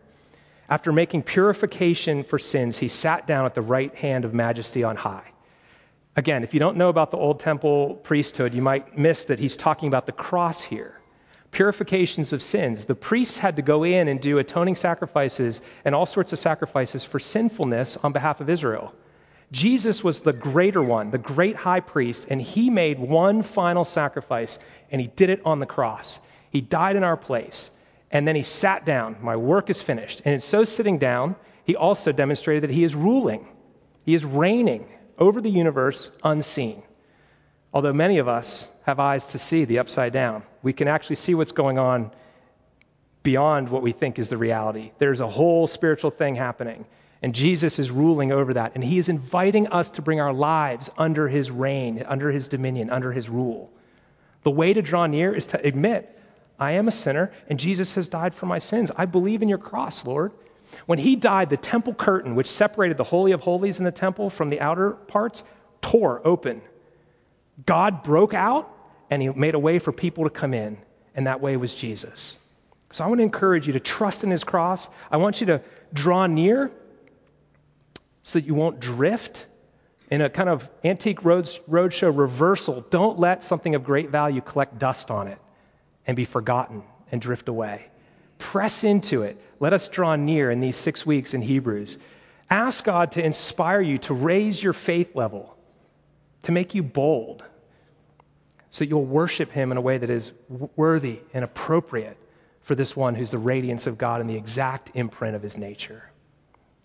After 0.69 0.91
making 0.91 1.23
purification 1.23 2.23
for 2.23 2.37
sins, 2.37 2.77
he 2.79 2.89
sat 2.89 3.25
down 3.25 3.45
at 3.45 3.55
the 3.55 3.61
right 3.61 3.93
hand 3.95 4.25
of 4.25 4.33
majesty 4.33 4.83
on 4.83 4.97
high. 4.97 5.31
Again, 6.17 6.43
if 6.43 6.53
you 6.53 6.59
don't 6.59 6.77
know 6.77 6.89
about 6.89 7.11
the 7.11 7.17
Old 7.17 7.39
Temple 7.39 7.95
priesthood, 8.03 8.53
you 8.53 8.61
might 8.61 8.97
miss 8.97 9.23
that 9.25 9.39
he's 9.39 9.55
talking 9.55 9.87
about 9.87 10.07
the 10.07 10.11
cross 10.11 10.63
here. 10.63 10.99
Purifications 11.51 12.33
of 12.33 12.41
sins. 12.41 12.85
The 12.85 12.95
priests 12.95 13.37
had 13.37 13.55
to 13.55 13.61
go 13.61 13.83
in 13.83 14.07
and 14.07 14.19
do 14.19 14.37
atoning 14.37 14.75
sacrifices 14.75 15.61
and 15.85 15.95
all 15.95 16.05
sorts 16.05 16.33
of 16.33 16.39
sacrifices 16.39 17.05
for 17.05 17.19
sinfulness 17.19 17.97
on 17.97 18.11
behalf 18.11 18.41
of 18.41 18.49
Israel. 18.49 18.93
Jesus 19.51 20.03
was 20.03 20.21
the 20.21 20.33
greater 20.33 20.83
one, 20.83 21.11
the 21.11 21.17
great 21.17 21.55
high 21.55 21.79
priest, 21.79 22.27
and 22.29 22.41
he 22.41 22.69
made 22.69 22.99
one 22.99 23.41
final 23.41 23.85
sacrifice, 23.85 24.59
and 24.91 24.99
he 24.99 25.07
did 25.07 25.29
it 25.29 25.41
on 25.45 25.59
the 25.59 25.65
cross. 25.65 26.19
He 26.49 26.59
died 26.59 26.97
in 26.97 27.03
our 27.03 27.15
place. 27.15 27.71
And 28.11 28.27
then 28.27 28.35
he 28.35 28.43
sat 28.43 28.85
down. 28.85 29.17
My 29.21 29.35
work 29.35 29.69
is 29.69 29.81
finished. 29.81 30.21
And 30.25 30.41
so 30.41 30.63
sitting 30.63 30.97
down, 30.97 31.35
he 31.65 31.75
also 31.75 32.11
demonstrated 32.11 32.63
that 32.63 32.73
he 32.73 32.83
is 32.83 32.95
ruling, 32.95 33.47
he 34.03 34.15
is 34.15 34.23
reigning 34.23 34.87
over 35.17 35.41
the 35.41 35.49
universe 35.49 36.11
unseen. 36.23 36.83
Although 37.73 37.93
many 37.93 38.17
of 38.17 38.27
us 38.27 38.71
have 38.85 38.99
eyes 38.99 39.25
to 39.27 39.39
see 39.39 39.65
the 39.65 39.79
upside 39.79 40.13
down, 40.13 40.43
we 40.63 40.71
can 40.73 40.87
actually 40.87 41.17
see 41.17 41.35
what's 41.35 41.51
going 41.51 41.77
on 41.77 42.11
beyond 43.23 43.67
what 43.67 43.81
we 43.81 43.91
think 43.91 44.17
is 44.17 44.29
the 44.29 44.37
reality. 44.37 44.91
There's 44.99 45.19
a 45.19 45.27
whole 45.27 45.67
spiritual 45.67 46.11
thing 46.11 46.35
happening. 46.35 46.85
And 47.21 47.35
Jesus 47.35 47.79
is 47.79 47.91
ruling 47.91 48.31
over 48.31 48.53
that. 48.53 48.73
And 48.75 48.83
he 48.83 48.97
is 48.97 49.09
inviting 49.09 49.67
us 49.67 49.89
to 49.91 50.01
bring 50.01 50.21
our 50.21 50.31
lives 50.31 50.89
under 50.97 51.27
his 51.27 51.51
reign, 51.51 52.03
under 52.07 52.31
his 52.31 52.47
dominion, 52.47 52.89
under 52.89 53.11
his 53.11 53.27
rule. 53.27 53.71
The 54.43 54.51
way 54.51 54.73
to 54.73 54.81
draw 54.81 55.07
near 55.07 55.33
is 55.33 55.47
to 55.47 55.65
admit 55.65 56.17
I 56.59 56.71
am 56.71 56.87
a 56.87 56.91
sinner, 56.91 57.31
and 57.47 57.59
Jesus 57.59 57.95
has 57.95 58.07
died 58.07 58.33
for 58.33 58.47
my 58.47 58.57
sins. 58.57 58.91
I 58.95 59.05
believe 59.05 59.41
in 59.41 59.49
your 59.49 59.57
cross, 59.57 60.05
Lord. 60.05 60.31
When 60.85 60.99
he 60.99 61.15
died, 61.15 61.49
the 61.49 61.57
temple 61.57 61.93
curtain, 61.93 62.35
which 62.35 62.47
separated 62.47 62.97
the 62.97 63.05
Holy 63.05 63.31
of 63.31 63.41
Holies 63.41 63.79
in 63.79 63.85
the 63.85 63.91
temple 63.91 64.29
from 64.29 64.49
the 64.49 64.59
outer 64.59 64.91
parts, 64.91 65.43
tore 65.81 66.21
open. 66.25 66.61
God 67.65 68.03
broke 68.03 68.33
out, 68.33 68.71
and 69.09 69.21
he 69.21 69.29
made 69.29 69.55
a 69.55 69.59
way 69.59 69.79
for 69.79 69.91
people 69.91 70.23
to 70.23 70.29
come 70.29 70.53
in, 70.53 70.77
and 71.15 71.27
that 71.27 71.41
way 71.41 71.55
was 71.57 71.75
Jesus. 71.75 72.37
So 72.91 73.03
I 73.03 73.07
want 73.07 73.19
to 73.19 73.23
encourage 73.23 73.67
you 73.67 73.73
to 73.73 73.79
trust 73.79 74.23
in 74.23 74.31
his 74.31 74.43
cross. 74.43 74.89
I 75.11 75.17
want 75.17 75.41
you 75.41 75.47
to 75.47 75.61
draw 75.93 76.25
near 76.25 76.71
so 78.23 78.39
that 78.39 78.45
you 78.45 78.55
won't 78.55 78.79
drift 78.79 79.45
in 80.09 80.21
a 80.21 80.29
kind 80.29 80.49
of 80.49 80.67
antique 80.83 81.23
roads, 81.23 81.59
roadshow 81.69 82.17
reversal. 82.17 82.81
Don't 82.89 83.19
let 83.19 83.43
something 83.43 83.75
of 83.75 83.83
great 83.83 84.09
value 84.09 84.41
collect 84.41 84.79
dust 84.79 85.11
on 85.11 85.27
it 85.27 85.37
and 86.07 86.15
be 86.15 86.25
forgotten 86.25 86.81
and 87.11 87.21
drift 87.21 87.49
away. 87.49 87.87
Press 88.39 88.83
into 88.83 89.23
it. 89.23 89.39
Let 89.59 89.73
us 89.73 89.89
draw 89.89 90.15
near 90.15 90.49
in 90.49 90.61
these 90.61 90.77
six 90.77 91.05
weeks 91.05 91.33
in 91.33 91.41
Hebrews. 91.41 91.97
Ask 92.49 92.83
God 92.83 93.11
to 93.13 93.23
inspire 93.23 93.81
you 93.81 93.97
to 93.99 94.13
raise 94.13 94.63
your 94.63 94.73
faith 94.73 95.15
level, 95.15 95.57
to 96.43 96.51
make 96.51 96.73
you 96.73 96.81
bold, 96.81 97.43
so 98.69 98.79
that 98.79 98.89
you'll 98.89 99.05
worship 99.05 99.51
Him 99.51 99.71
in 99.71 99.77
a 99.77 99.81
way 99.81 99.97
that 99.97 100.09
is 100.09 100.31
worthy 100.75 101.19
and 101.33 101.43
appropriate 101.43 102.17
for 102.61 102.75
this 102.75 102.95
one 102.95 103.15
who's 103.15 103.31
the 103.31 103.37
radiance 103.37 103.87
of 103.87 103.97
God 103.97 104.21
and 104.21 104.29
the 104.29 104.35
exact 104.35 104.91
imprint 104.93 105.35
of 105.35 105.41
His 105.41 105.57
nature. 105.57 106.09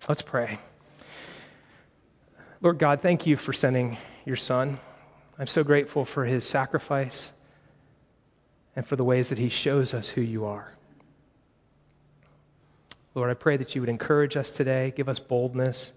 Let's 0.08 0.22
pray. 0.22 0.58
Lord 2.60 2.78
God, 2.78 3.02
thank 3.02 3.26
you 3.26 3.36
for 3.36 3.52
sending 3.52 3.98
your 4.24 4.36
Son. 4.36 4.78
I'm 5.38 5.46
so 5.46 5.62
grateful 5.62 6.04
for 6.04 6.24
His 6.24 6.44
sacrifice 6.44 7.32
and 8.74 8.86
for 8.86 8.96
the 8.96 9.04
ways 9.04 9.28
that 9.28 9.38
He 9.38 9.48
shows 9.48 9.94
us 9.94 10.10
who 10.10 10.20
you 10.20 10.44
are. 10.44 10.72
Lord, 13.14 13.30
I 13.30 13.34
pray 13.34 13.56
that 13.58 13.74
you 13.74 13.82
would 13.82 13.90
encourage 13.90 14.36
us 14.36 14.50
today, 14.50 14.92
give 14.96 15.08
us 15.08 15.18
boldness, 15.18 15.92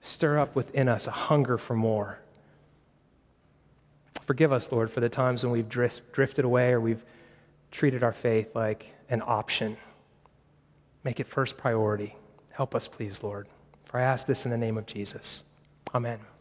stir 0.00 0.38
up 0.38 0.54
within 0.56 0.88
us 0.88 1.06
a 1.06 1.10
hunger 1.10 1.58
for 1.58 1.76
more. 1.76 2.18
Forgive 4.24 4.52
us, 4.52 4.72
Lord, 4.72 4.90
for 4.90 5.00
the 5.00 5.08
times 5.08 5.42
when 5.42 5.52
we've 5.52 5.68
drifted 5.68 6.44
away 6.44 6.72
or 6.72 6.80
we've 6.80 7.02
treated 7.70 8.02
our 8.02 8.12
faith 8.12 8.54
like 8.54 8.94
an 9.10 9.22
option. 9.24 9.76
Make 11.04 11.20
it 11.20 11.26
first 11.26 11.58
priority. 11.58 12.14
Help 12.50 12.74
us, 12.74 12.88
please, 12.88 13.22
Lord. 13.22 13.46
For 13.84 13.98
I 13.98 14.04
ask 14.04 14.26
this 14.26 14.44
in 14.44 14.50
the 14.50 14.58
name 14.58 14.78
of 14.78 14.86
Jesus. 14.86 15.42
Amen. 15.94 16.31